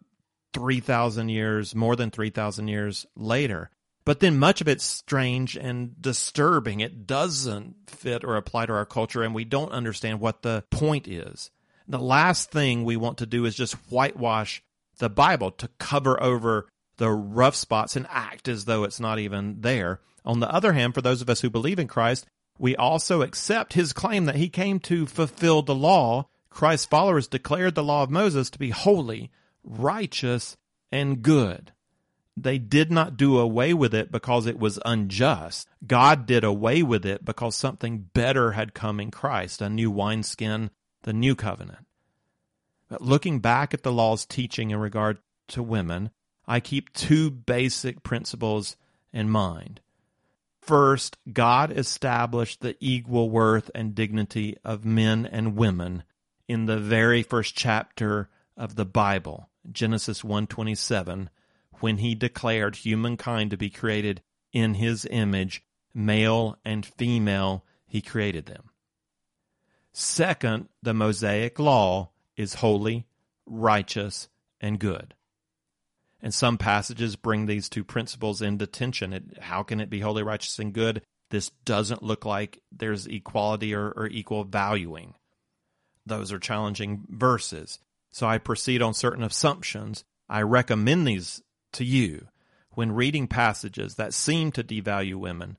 3,000 0.53 1.29
years, 1.29 1.73
more 1.73 1.95
than 1.95 2.11
3,000 2.11 2.67
years 2.67 3.05
later. 3.15 3.71
But 4.05 4.19
then 4.19 4.39
much 4.39 4.61
of 4.61 4.67
it's 4.67 4.83
strange 4.83 5.55
and 5.55 5.99
disturbing. 6.01 6.79
It 6.79 7.05
doesn't 7.05 7.75
fit 7.87 8.23
or 8.23 8.35
apply 8.35 8.67
to 8.67 8.73
our 8.73 8.85
culture, 8.85 9.23
and 9.23 9.35
we 9.35 9.45
don't 9.45 9.71
understand 9.71 10.19
what 10.19 10.41
the 10.41 10.63
point 10.71 11.07
is. 11.07 11.51
The 11.87 11.99
last 11.99 12.51
thing 12.51 12.83
we 12.83 12.97
want 12.97 13.17
to 13.19 13.25
do 13.25 13.45
is 13.45 13.55
just 13.55 13.73
whitewash 13.91 14.63
the 14.99 15.09
Bible 15.09 15.51
to 15.51 15.69
cover 15.79 16.21
over 16.21 16.67
the 16.97 17.09
rough 17.09 17.55
spots 17.55 17.95
and 17.95 18.05
act 18.09 18.47
as 18.47 18.65
though 18.65 18.83
it's 18.83 18.99
not 18.99 19.17
even 19.19 19.61
there. 19.61 20.01
On 20.25 20.39
the 20.39 20.51
other 20.51 20.73
hand, 20.73 20.93
for 20.93 21.01
those 21.01 21.21
of 21.21 21.29
us 21.29 21.41
who 21.41 21.49
believe 21.49 21.79
in 21.79 21.87
Christ, 21.87 22.27
we 22.59 22.75
also 22.75 23.21
accept 23.21 23.73
his 23.73 23.93
claim 23.93 24.25
that 24.25 24.35
he 24.35 24.49
came 24.49 24.79
to 24.81 25.05
fulfill 25.05 25.61
the 25.61 25.73
law. 25.73 26.27
Christ's 26.49 26.85
followers 26.85 27.27
declared 27.27 27.73
the 27.73 27.83
law 27.83 28.03
of 28.03 28.11
Moses 28.11 28.49
to 28.49 28.59
be 28.59 28.69
holy, 28.69 29.31
righteous, 29.63 30.57
and 30.91 31.21
good. 31.21 31.71
They 32.35 32.57
did 32.57 32.91
not 32.91 33.17
do 33.17 33.39
away 33.39 33.73
with 33.73 33.93
it 33.93 34.11
because 34.11 34.45
it 34.45 34.59
was 34.59 34.79
unjust. 34.85 35.69
God 35.85 36.25
did 36.25 36.43
away 36.43 36.83
with 36.83 37.05
it 37.05 37.23
because 37.23 37.55
something 37.55 38.09
better 38.13 38.51
had 38.51 38.73
come 38.73 38.99
in 38.99 39.09
Christ, 39.09 39.61
a 39.61 39.69
new 39.69 39.89
wineskin, 39.89 40.69
the 41.03 41.13
new 41.13 41.35
covenant. 41.35 41.85
But 42.89 43.01
looking 43.01 43.39
back 43.39 43.73
at 43.73 43.83
the 43.83 43.91
law's 43.91 44.25
teaching 44.25 44.71
in 44.71 44.79
regard 44.79 45.19
to 45.49 45.63
women, 45.63 46.09
I 46.47 46.59
keep 46.59 46.93
two 46.93 47.29
basic 47.29 48.03
principles 48.03 48.75
in 49.13 49.29
mind. 49.29 49.81
First, 50.69 51.17
God 51.33 51.71
established 51.75 52.61
the 52.61 52.77
equal 52.79 53.31
worth 53.31 53.71
and 53.73 53.95
dignity 53.95 54.55
of 54.63 54.85
men 54.85 55.25
and 55.25 55.55
women 55.55 56.03
in 56.47 56.67
the 56.67 56.77
very 56.77 57.23
first 57.23 57.55
chapter 57.55 58.29
of 58.55 58.75
the 58.75 58.85
Bible, 58.85 59.49
Genesis 59.71 60.21
1:27, 60.21 61.31
when 61.79 61.97
he 61.97 62.13
declared 62.13 62.75
humankind 62.75 63.49
to 63.49 63.57
be 63.57 63.71
created 63.71 64.21
in 64.53 64.75
his 64.75 65.07
image, 65.09 65.63
male 65.91 66.59
and 66.63 66.85
female 66.85 67.65
he 67.87 67.99
created 67.99 68.45
them. 68.45 68.69
Second, 69.91 70.69
the 70.83 70.93
Mosaic 70.93 71.57
law 71.57 72.11
is 72.37 72.61
holy, 72.61 73.07
righteous, 73.47 74.29
and 74.61 74.79
good. 74.79 75.15
And 76.21 76.33
some 76.33 76.57
passages 76.57 77.15
bring 77.15 77.45
these 77.45 77.69
two 77.69 77.83
principles 77.83 78.41
into 78.41 78.67
tension. 78.67 79.13
It, 79.13 79.23
how 79.39 79.63
can 79.63 79.79
it 79.79 79.89
be 79.89 80.01
holy, 80.01 80.23
righteous, 80.23 80.59
and 80.59 80.73
good? 80.73 81.01
This 81.29 81.51
doesn't 81.63 82.03
look 82.03 82.25
like 82.25 82.61
there's 82.71 83.07
equality 83.07 83.73
or, 83.73 83.89
or 83.91 84.07
equal 84.07 84.43
valuing. 84.43 85.13
Those 86.05 86.31
are 86.31 86.39
challenging 86.39 87.05
verses. 87.07 87.79
So 88.11 88.27
I 88.27 88.37
proceed 88.37 88.81
on 88.81 88.93
certain 88.93 89.23
assumptions. 89.23 90.03
I 90.27 90.41
recommend 90.41 91.07
these 91.07 91.41
to 91.73 91.85
you 91.85 92.27
when 92.71 92.91
reading 92.91 93.27
passages 93.27 93.95
that 93.95 94.13
seem 94.13 94.51
to 94.53 94.63
devalue 94.63 95.15
women. 95.15 95.57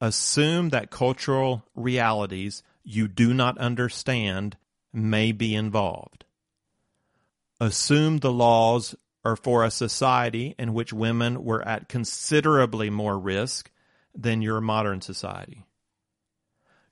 Assume 0.00 0.70
that 0.70 0.90
cultural 0.90 1.64
realities 1.74 2.62
you 2.82 3.06
do 3.06 3.32
not 3.32 3.56
understand 3.58 4.56
may 4.92 5.32
be 5.32 5.54
involved. 5.54 6.24
Assume 7.60 8.18
the 8.18 8.32
laws 8.32 8.96
or 9.24 9.36
for 9.36 9.64
a 9.64 9.70
society 9.70 10.54
in 10.58 10.74
which 10.74 10.92
women 10.92 11.44
were 11.44 11.66
at 11.66 11.88
considerably 11.88 12.90
more 12.90 13.18
risk 13.18 13.70
than 14.14 14.42
your 14.42 14.60
modern 14.60 15.00
society. 15.00 15.64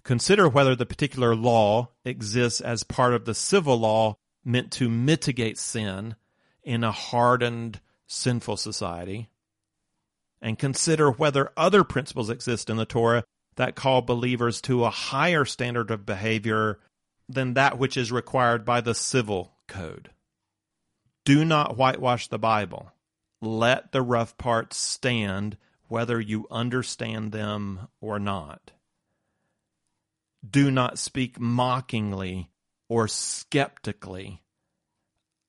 Consider 0.02 0.48
whether 0.48 0.74
the 0.74 0.86
particular 0.86 1.34
law 1.34 1.90
exists 2.04 2.60
as 2.60 2.82
part 2.82 3.14
of 3.14 3.24
the 3.24 3.34
civil 3.34 3.76
law 3.78 4.16
meant 4.44 4.72
to 4.72 4.88
mitigate 4.88 5.58
sin 5.58 6.14
in 6.62 6.84
a 6.84 6.92
hardened, 6.92 7.80
sinful 8.06 8.56
society. 8.56 9.28
And 10.40 10.58
consider 10.58 11.10
whether 11.10 11.52
other 11.56 11.84
principles 11.84 12.30
exist 12.30 12.70
in 12.70 12.76
the 12.76 12.86
Torah 12.86 13.24
that 13.56 13.74
call 13.74 14.00
believers 14.00 14.62
to 14.62 14.84
a 14.84 14.90
higher 14.90 15.44
standard 15.44 15.90
of 15.90 16.06
behavior 16.06 16.78
than 17.28 17.54
that 17.54 17.78
which 17.78 17.96
is 17.96 18.10
required 18.10 18.64
by 18.64 18.80
the 18.80 18.94
civil 18.94 19.52
code. 19.68 20.10
Do 21.24 21.44
not 21.44 21.76
whitewash 21.76 22.28
the 22.28 22.38
Bible. 22.38 22.92
Let 23.42 23.92
the 23.92 24.02
rough 24.02 24.36
parts 24.38 24.76
stand, 24.76 25.56
whether 25.88 26.20
you 26.20 26.46
understand 26.50 27.32
them 27.32 27.88
or 28.00 28.18
not. 28.18 28.72
Do 30.48 30.70
not 30.70 30.98
speak 30.98 31.38
mockingly 31.38 32.50
or 32.88 33.06
skeptically 33.06 34.42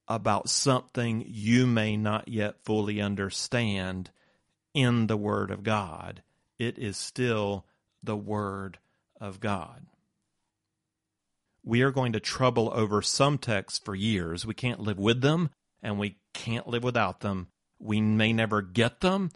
about 0.07 0.49
something 0.49 1.23
you 1.25 1.65
may 1.65 1.95
not 1.95 2.27
yet 2.27 2.63
fully 2.63 2.99
understand 2.99 4.11
in 4.73 5.07
the 5.07 5.17
Word 5.17 5.51
of 5.51 5.63
God. 5.63 6.21
It 6.59 6.77
is 6.77 6.97
still 6.97 7.65
the 8.03 8.17
Word 8.17 8.79
of 9.19 9.39
God. 9.39 9.85
We 11.63 11.81
are 11.81 11.91
going 11.91 12.11
to 12.13 12.19
trouble 12.19 12.71
over 12.73 13.01
some 13.01 13.37
texts 13.37 13.79
for 13.83 13.95
years. 13.95 14.45
We 14.45 14.53
can't 14.53 14.79
live 14.79 14.99
with 14.99 15.21
them 15.21 15.51
and 15.81 15.99
we 15.99 16.17
can't 16.33 16.67
live 16.67 16.83
without 16.83 17.21
them. 17.21 17.47
We 17.79 18.01
may 18.01 18.33
never 18.33 18.61
get 18.61 19.01
them. 19.01 19.31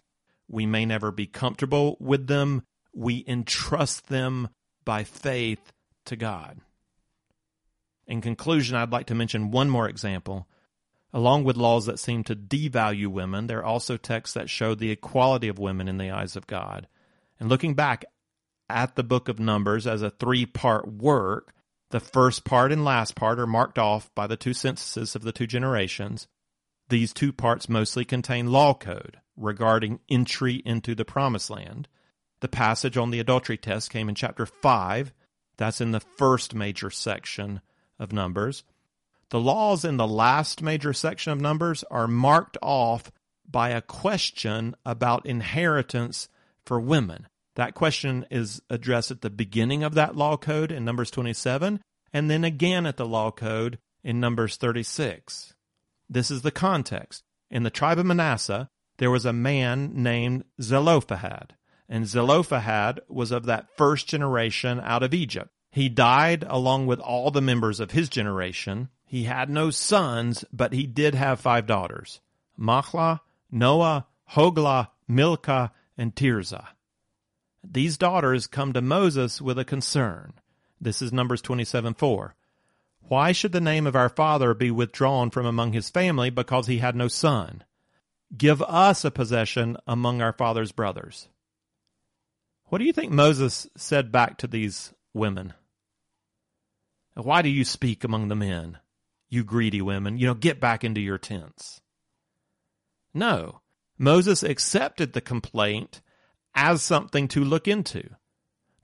We 0.48 0.66
may 0.66 0.86
never 0.86 1.10
be 1.10 1.26
comfortable 1.26 1.96
with 2.00 2.26
them. 2.26 2.62
We 2.94 3.24
entrust 3.26 4.08
them 4.08 4.48
by 4.84 5.04
faith 5.04 5.72
to 6.06 6.16
God. 6.16 6.60
In 8.06 8.20
conclusion, 8.20 8.76
I'd 8.76 8.92
like 8.92 9.06
to 9.06 9.14
mention 9.14 9.50
one 9.50 9.68
more 9.68 9.88
example. 9.88 10.46
Along 11.12 11.44
with 11.44 11.56
laws 11.56 11.86
that 11.86 11.98
seem 11.98 12.24
to 12.24 12.36
devalue 12.36 13.08
women, 13.08 13.46
there 13.46 13.60
are 13.60 13.64
also 13.64 13.96
texts 13.96 14.34
that 14.34 14.50
show 14.50 14.74
the 14.74 14.90
equality 14.90 15.48
of 15.48 15.58
women 15.58 15.88
in 15.88 15.98
the 15.98 16.10
eyes 16.10 16.36
of 16.36 16.46
God. 16.46 16.86
And 17.40 17.48
looking 17.48 17.74
back 17.74 18.04
at 18.68 18.96
the 18.96 19.02
book 19.02 19.28
of 19.28 19.38
Numbers 19.38 19.86
as 19.86 20.02
a 20.02 20.10
three 20.10 20.46
part 20.46 20.86
work, 20.86 21.52
the 21.90 22.00
first 22.00 22.44
part 22.44 22.72
and 22.72 22.84
last 22.84 23.14
part 23.14 23.38
are 23.38 23.46
marked 23.46 23.78
off 23.78 24.10
by 24.14 24.26
the 24.26 24.36
two 24.36 24.52
censuses 24.52 25.14
of 25.14 25.22
the 25.22 25.32
two 25.32 25.46
generations. 25.46 26.26
These 26.88 27.12
two 27.12 27.32
parts 27.32 27.68
mostly 27.68 28.04
contain 28.04 28.52
law 28.52 28.74
code 28.74 29.18
regarding 29.36 30.00
entry 30.08 30.62
into 30.64 30.94
the 30.94 31.04
promised 31.04 31.50
land. 31.50 31.88
The 32.40 32.48
passage 32.48 32.96
on 32.96 33.10
the 33.10 33.20
adultery 33.20 33.56
test 33.56 33.90
came 33.90 34.08
in 34.08 34.14
chapter 34.14 34.46
5. 34.46 35.12
That's 35.56 35.80
in 35.80 35.90
the 35.90 36.00
first 36.00 36.54
major 36.54 36.90
section 36.90 37.60
of 37.98 38.12
Numbers. 38.12 38.62
The 39.30 39.40
laws 39.40 39.84
in 39.84 39.96
the 39.96 40.06
last 40.06 40.62
major 40.62 40.92
section 40.92 41.32
of 41.32 41.40
Numbers 41.40 41.82
are 41.90 42.06
marked 42.06 42.56
off 42.62 43.10
by 43.50 43.70
a 43.70 43.80
question 43.80 44.76
about 44.84 45.26
inheritance 45.26 46.28
for 46.64 46.78
women. 46.78 47.26
That 47.56 47.74
question 47.74 48.26
is 48.30 48.60
addressed 48.70 49.10
at 49.10 49.22
the 49.22 49.30
beginning 49.30 49.82
of 49.82 49.94
that 49.94 50.14
law 50.14 50.36
code 50.36 50.70
in 50.70 50.84
Numbers 50.84 51.10
27, 51.10 51.80
and 52.12 52.30
then 52.30 52.44
again 52.44 52.86
at 52.86 52.96
the 52.96 53.06
law 53.06 53.30
code 53.30 53.78
in 54.04 54.20
Numbers 54.20 54.56
36. 54.56 55.54
This 56.08 56.30
is 56.30 56.42
the 56.42 56.50
context. 56.50 57.24
In 57.50 57.62
the 57.62 57.70
tribe 57.70 57.98
of 57.98 58.06
Manasseh, 58.06 58.70
there 58.98 59.10
was 59.10 59.26
a 59.26 59.32
man 59.32 60.02
named 60.02 60.44
Zelophehad, 60.60 61.54
and 61.88 62.06
Zelophehad 62.06 63.00
was 63.08 63.30
of 63.30 63.46
that 63.46 63.76
first 63.76 64.08
generation 64.08 64.80
out 64.80 65.02
of 65.02 65.14
Egypt. 65.14 65.50
He 65.70 65.88
died 65.88 66.44
along 66.48 66.86
with 66.86 67.00
all 67.00 67.30
the 67.30 67.42
members 67.42 67.80
of 67.80 67.90
his 67.90 68.08
generation. 68.08 68.88
He 69.04 69.24
had 69.24 69.50
no 69.50 69.70
sons, 69.70 70.44
but 70.52 70.72
he 70.72 70.86
did 70.86 71.14
have 71.14 71.40
five 71.40 71.66
daughters 71.66 72.20
Mahlah, 72.58 73.20
Noah, 73.50 74.06
Hoglah, 74.32 74.88
Milcah, 75.06 75.72
and 75.98 76.14
Tirzah. 76.14 76.68
These 77.62 77.98
daughters 77.98 78.46
come 78.46 78.72
to 78.72 78.80
Moses 78.80 79.42
with 79.42 79.58
a 79.58 79.64
concern. 79.64 80.34
This 80.80 81.02
is 81.02 81.12
Numbers 81.12 81.42
27 81.42 81.94
4. 81.94 82.34
Why 83.08 83.32
should 83.32 83.52
the 83.52 83.60
name 83.60 83.86
of 83.86 83.94
our 83.94 84.08
father 84.08 84.52
be 84.52 84.70
withdrawn 84.70 85.30
from 85.30 85.46
among 85.46 85.72
his 85.72 85.90
family 85.90 86.30
because 86.30 86.66
he 86.66 86.78
had 86.78 86.96
no 86.96 87.08
son? 87.08 87.62
Give 88.36 88.60
us 88.62 89.04
a 89.04 89.10
possession 89.10 89.76
among 89.86 90.20
our 90.20 90.32
father's 90.32 90.72
brothers. 90.72 91.28
What 92.64 92.78
do 92.78 92.84
you 92.84 92.92
think 92.92 93.12
Moses 93.12 93.68
said 93.76 94.10
back 94.10 94.38
to 94.38 94.48
these 94.48 94.92
women? 95.14 95.54
Why 97.14 97.42
do 97.42 97.48
you 97.48 97.64
speak 97.64 98.02
among 98.02 98.28
the 98.28 98.34
men, 98.34 98.78
you 99.28 99.44
greedy 99.44 99.80
women? 99.80 100.18
You 100.18 100.26
know, 100.26 100.34
get 100.34 100.60
back 100.60 100.82
into 100.82 101.00
your 101.00 101.18
tents. 101.18 101.80
No. 103.14 103.60
Moses 103.98 104.42
accepted 104.42 105.12
the 105.12 105.20
complaint 105.20 106.02
as 106.54 106.82
something 106.82 107.28
to 107.28 107.44
look 107.44 107.68
into. 107.68 108.10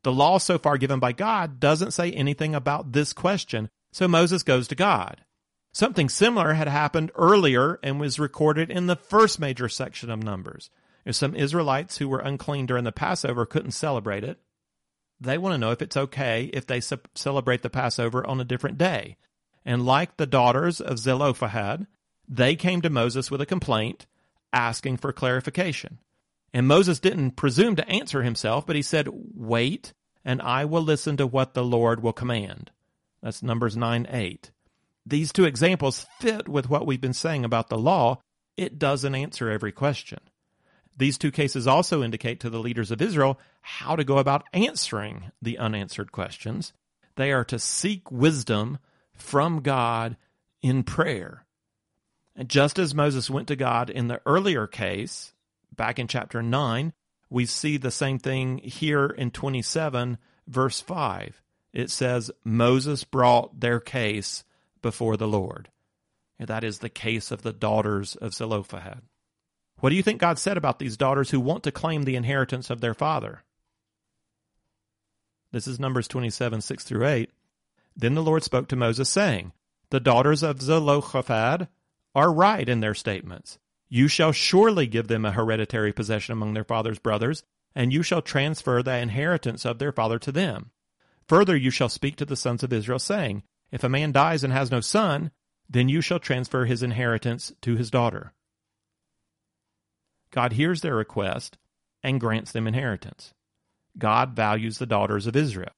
The 0.05 0.13
law 0.13 0.39
so 0.39 0.59
far 0.59 0.79
given 0.79 1.01
by 1.01 1.13
God 1.13 1.61
doesn't 1.61 1.91
say 1.91 2.13
anything 2.13 2.55
about 2.55 2.93
this 2.93 3.13
question, 3.13 3.69
so 3.93 4.09
Moses 4.09 4.43
goes 4.43 4.67
to 4.69 4.75
God. 4.75 5.23
Something 5.73 6.09
similar 6.09 6.55
had 6.55 6.69
happened 6.69 7.13
earlier 7.15 7.79
and 7.83 8.01
was 8.01 8.19
recorded 8.19 8.71
in 8.71 8.87
the 8.87 8.97
first 8.97 9.39
major 9.39 9.69
section 9.69 10.11
of 10.11 10.23
Numbers. 10.23 10.71
If 11.05 11.15
some 11.15 11.35
Israelites 11.35 11.99
who 11.99 12.09
were 12.09 12.21
unclean 12.21 12.67
during 12.67 12.85
the 12.85 12.93
Passover 12.93 13.47
couldn't 13.47 13.73
celebrate 13.73 14.25
it, 14.25 14.39
they 15.21 15.39
want 15.39 15.55
to 15.55 15.59
know 15.59 15.71
if 15.71 15.81
it's 15.81 15.97
okay 15.97 16.51
if 16.53 16.67
they 16.67 16.81
celebrate 16.81 17.63
the 17.63 17.71
Passover 17.71 18.27
on 18.27 18.41
a 18.41 18.45
different 18.45 18.77
day. 18.77 19.17
And 19.65 19.87
like 19.87 20.17
the 20.17 20.27
daughters 20.27 20.81
of 20.81 20.99
Zelophehad, 20.99 21.87
they 22.29 22.57
came 22.57 22.83
to 22.83 22.91
Moses 22.91 23.31
with 23.31 23.41
a 23.41 23.47
complaint 23.47 24.07
asking 24.53 24.97
for 24.99 25.13
clarification. 25.13 25.99
And 26.53 26.67
Moses 26.67 26.99
didn't 26.99 27.33
presume 27.33 27.77
to 27.77 27.89
answer 27.89 28.23
himself, 28.23 28.67
but 28.67 28.77
he 28.77 28.83
said, 28.83 29.09
Wait, 29.11 29.95
and 30.25 30.43
I 30.43 30.65
will 30.65 30.83
listen 30.83 31.17
to 31.17 31.27
what 31.27 31.55
the 31.55 31.65
Lord 31.65 32.03
will 32.03 32.13
command. 32.13 32.71
That's 33.23 33.43
Numbers 33.43 33.77
9 33.77 34.07
8. 34.11 34.51
These 35.07 35.33
two 35.33 35.45
examples 35.45 36.07
fit 36.21 36.49
with 36.49 36.69
what 36.69 36.87
we've 36.87 37.01
been 37.01 37.13
saying 37.13 37.45
about 37.45 37.69
the 37.69 37.79
law. 37.79 38.21
It 38.57 38.79
doesn't 38.79 39.15
answer 39.15 39.51
every 39.51 39.73
question. 39.73 40.21
These 40.97 41.19
two 41.19 41.31
cases 41.31 41.67
also 41.67 42.03
indicate 42.03 42.41
to 42.41 42.51
the 42.51 42.61
leaders 42.61 42.91
of 42.91 43.01
Israel 43.01 43.41
how 43.63 43.97
to 43.97 44.05
go 44.05 44.19
about 44.19 44.45
answering 44.53 45.33
the 45.41 45.59
unanswered 45.59 46.13
questions. 46.13 46.73
They 47.17 47.33
are 47.33 47.45
to 47.47 47.59
seek 47.59 48.11
wisdom 48.11 48.79
from 49.15 49.63
God 49.63 50.17
in 50.61 50.83
prayer. 50.83 51.45
And 52.37 52.49
just 52.49 52.79
as 52.79 52.95
Moses 52.95 53.31
went 53.31 53.49
to 53.49 53.57
God 53.57 53.91
in 53.91 54.09
the 54.09 54.21
earlier 54.25 54.67
case, 54.67 55.35
back 55.75 55.99
in 55.99 56.09
chapter 56.09 56.43
9, 56.43 56.93
we 57.31 57.47
see 57.47 57.77
the 57.77 57.91
same 57.91 58.19
thing 58.19 58.59
here 58.59 59.07
in 59.07 59.31
27, 59.31 60.19
verse 60.47 60.81
5. 60.81 61.42
It 61.73 61.91
says, 61.91 62.31
Moses 62.45 63.05
brought 63.05 63.61
their 63.61 63.81
case 63.81 64.45
before 64.83 65.17
the 65.17 65.29
Lord. 65.29 65.71
And 66.39 66.49
that 66.49 66.65
is 66.65 66.79
the 66.79 66.89
case 66.89 67.31
of 67.31 67.43
the 67.43 67.53
daughters 67.53 68.17
of 68.17 68.35
Zelophehad. 68.35 69.03
What 69.79 69.91
do 69.91 69.97
you 69.97 70.03
think 70.03 70.21
God 70.21 70.39
said 70.39 70.57
about 70.57 70.79
these 70.79 70.97
daughters 70.97 71.31
who 71.31 71.41
want 71.41 71.63
to 71.65 71.73
claim 71.73 72.03
the 72.03 72.17
inheritance 72.17 72.71
of 72.71 72.81
their 72.81 72.95
father? 72.95 73.43
This 75.51 75.67
is 75.67 75.81
Numbers 75.81 76.09
27, 76.09 76.61
6 76.61 76.85
through 76.85 77.07
8. 77.07 77.31
Then 77.97 78.15
the 78.15 78.23
Lord 78.23 78.43
spoke 78.43 78.69
to 78.69 78.77
Moses, 78.77 79.09
saying, 79.09 79.53
The 79.91 80.01
daughters 80.01 80.43
of 80.43 80.63
Zelophehad 80.63 81.69
are 82.15 82.33
right 82.33 82.69
in 82.69 82.81
their 82.81 82.95
statements. 82.95 83.59
You 83.89 84.09
shall 84.09 84.33
surely 84.33 84.87
give 84.87 85.09
them 85.09 85.25
a 85.25 85.33
hereditary 85.33 85.93
possession 85.93 86.33
among 86.33 86.55
their 86.55 86.65
father's 86.65 86.99
brothers, 86.99 87.45
and 87.75 87.93
you 87.93 88.03
shall 88.03 88.23
transfer 88.23 88.83
the 88.83 88.97
inheritance 88.97 89.67
of 89.67 89.79
their 89.79 89.93
father 89.93 90.19
to 90.21 90.33
them. 90.33 90.71
Further, 91.33 91.57
you 91.57 91.71
shall 91.71 91.89
speak 91.89 92.17
to 92.17 92.27
the 92.27 92.37
sons 92.37 92.63
of 92.63 92.75
Israel, 92.75 92.99
saying, 92.99 93.43
If 93.71 93.83
a 93.83 93.89
man 93.89 94.13
dies 94.13 94.45
and 94.45 94.53
has 94.53 94.71
no 94.71 94.83
son, 94.83 95.31
then 95.67 95.89
you 95.89 96.03
shall 96.03 96.19
transfer 96.19 96.67
his 96.67 96.83
inheritance 96.83 97.55
to 97.63 97.75
his 97.75 97.91
daughter. 97.91 98.35
God 100.31 100.53
hears 100.53 100.83
their 100.83 100.95
request 100.95 101.57
and 102.03 102.21
grants 102.21 102.53
them 102.53 102.67
inheritance. 102.67 103.33
God 103.97 104.37
values 104.37 104.77
the 104.77 104.85
daughters 104.85 105.27
of 105.27 105.35
Israel. 105.35 105.73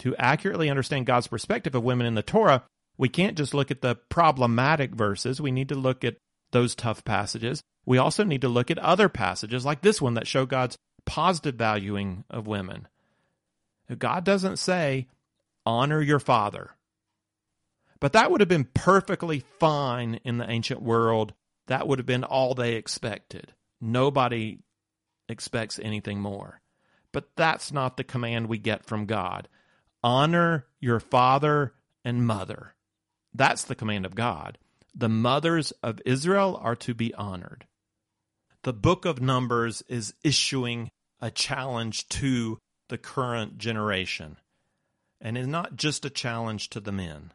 To 0.00 0.16
accurately 0.16 0.68
understand 0.68 1.06
God's 1.06 1.28
perspective 1.28 1.76
of 1.76 1.84
women 1.84 2.08
in 2.08 2.16
the 2.16 2.22
Torah, 2.24 2.64
we 2.98 3.08
can't 3.08 3.38
just 3.38 3.54
look 3.54 3.70
at 3.70 3.80
the 3.80 3.94
problematic 3.94 4.92
verses. 4.92 5.40
We 5.40 5.52
need 5.52 5.68
to 5.68 5.76
look 5.76 6.02
at 6.02 6.16
those 6.50 6.74
tough 6.74 7.04
passages. 7.04 7.62
We 7.86 7.98
also 7.98 8.24
need 8.24 8.40
to 8.40 8.48
look 8.48 8.72
at 8.72 8.78
other 8.80 9.08
passages 9.08 9.64
like 9.64 9.82
this 9.82 10.02
one 10.02 10.14
that 10.14 10.26
show 10.26 10.46
God's 10.46 10.76
positive 11.06 11.54
valuing 11.54 12.24
of 12.28 12.48
women. 12.48 12.88
God 13.98 14.24
doesn't 14.24 14.58
say, 14.58 15.08
honor 15.66 16.00
your 16.00 16.18
father. 16.18 16.70
But 18.00 18.12
that 18.12 18.30
would 18.30 18.40
have 18.40 18.48
been 18.48 18.68
perfectly 18.74 19.44
fine 19.58 20.20
in 20.24 20.38
the 20.38 20.48
ancient 20.48 20.82
world. 20.82 21.32
That 21.66 21.86
would 21.86 21.98
have 21.98 22.06
been 22.06 22.24
all 22.24 22.54
they 22.54 22.74
expected. 22.74 23.52
Nobody 23.80 24.58
expects 25.28 25.78
anything 25.82 26.20
more. 26.20 26.60
But 27.12 27.28
that's 27.36 27.72
not 27.72 27.96
the 27.96 28.04
command 28.04 28.48
we 28.48 28.58
get 28.58 28.84
from 28.84 29.06
God. 29.06 29.48
Honor 30.02 30.66
your 30.80 31.00
father 31.00 31.72
and 32.04 32.26
mother. 32.26 32.74
That's 33.32 33.64
the 33.64 33.74
command 33.74 34.04
of 34.06 34.14
God 34.14 34.58
the 34.94 35.08
mothers 35.08 35.72
of 35.82 36.00
Israel 36.06 36.58
are 36.62 36.76
to 36.76 36.94
be 36.94 37.12
honored. 37.14 37.66
The 38.62 38.72
book 38.72 39.04
of 39.04 39.20
Numbers 39.20 39.82
is 39.88 40.14
issuing 40.22 40.90
a 41.20 41.30
challenge 41.30 42.08
to 42.10 42.58
the 42.88 42.98
current 42.98 43.58
generation. 43.58 44.36
And 45.20 45.38
it's 45.38 45.48
not 45.48 45.76
just 45.76 46.04
a 46.04 46.10
challenge 46.10 46.70
to 46.70 46.80
the 46.80 46.92
men, 46.92 47.32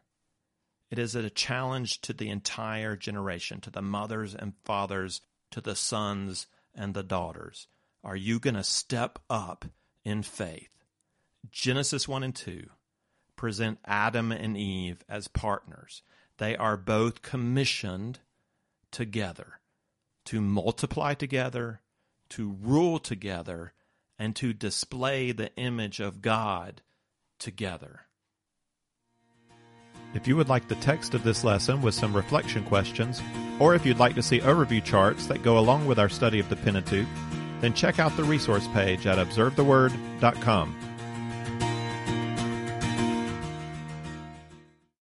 it 0.91 0.97
is 0.97 1.13
a 1.15 1.29
challenge 1.29 2.01
to 2.01 2.13
the 2.13 2.29
entire 2.29 2.95
generation, 2.95 3.61
to 3.61 3.69
the 3.69 3.81
mothers 3.81 4.33
and 4.33 4.53
fathers, 4.65 5.21
to 5.51 5.61
the 5.61 5.75
sons 5.75 6.47
and 6.73 6.93
the 6.93 7.03
daughters. 7.03 7.67
Are 8.03 8.15
you 8.15 8.39
going 8.39 8.55
to 8.55 8.63
step 8.63 9.19
up 9.29 9.65
in 10.03 10.23
faith? 10.23 10.69
Genesis 11.51 12.07
1 12.07 12.23
and 12.23 12.35
2 12.35 12.69
present 13.35 13.79
Adam 13.85 14.33
and 14.33 14.57
Eve 14.57 15.03
as 15.07 15.29
partners. 15.29 16.01
They 16.37 16.57
are 16.57 16.75
both 16.75 17.21
commissioned 17.21 18.19
together 18.91 19.59
to 20.25 20.41
multiply 20.41 21.13
together, 21.13 21.81
to 22.29 22.57
rule 22.61 22.99
together, 22.99 23.73
and 24.19 24.35
to 24.35 24.53
display 24.53 25.31
the 25.31 25.55
image 25.55 25.99
of 25.99 26.21
God 26.21 26.81
together. 27.39 28.01
If 30.13 30.27
you 30.27 30.35
would 30.35 30.49
like 30.49 30.67
the 30.67 30.75
text 30.75 31.13
of 31.13 31.23
this 31.23 31.43
lesson 31.43 31.81
with 31.81 31.93
some 31.93 32.15
reflection 32.15 32.63
questions, 32.65 33.21
or 33.59 33.75
if 33.75 33.85
you'd 33.85 33.99
like 33.99 34.15
to 34.15 34.23
see 34.23 34.39
overview 34.39 34.83
charts 34.83 35.27
that 35.27 35.43
go 35.43 35.57
along 35.57 35.85
with 35.85 35.99
our 35.99 36.09
study 36.09 36.39
of 36.39 36.49
the 36.49 36.55
Pentateuch, 36.57 37.07
then 37.61 37.73
check 37.73 37.99
out 37.99 38.15
the 38.17 38.23
resource 38.23 38.67
page 38.69 39.05
at 39.05 39.17
observetheword.com. 39.17 40.88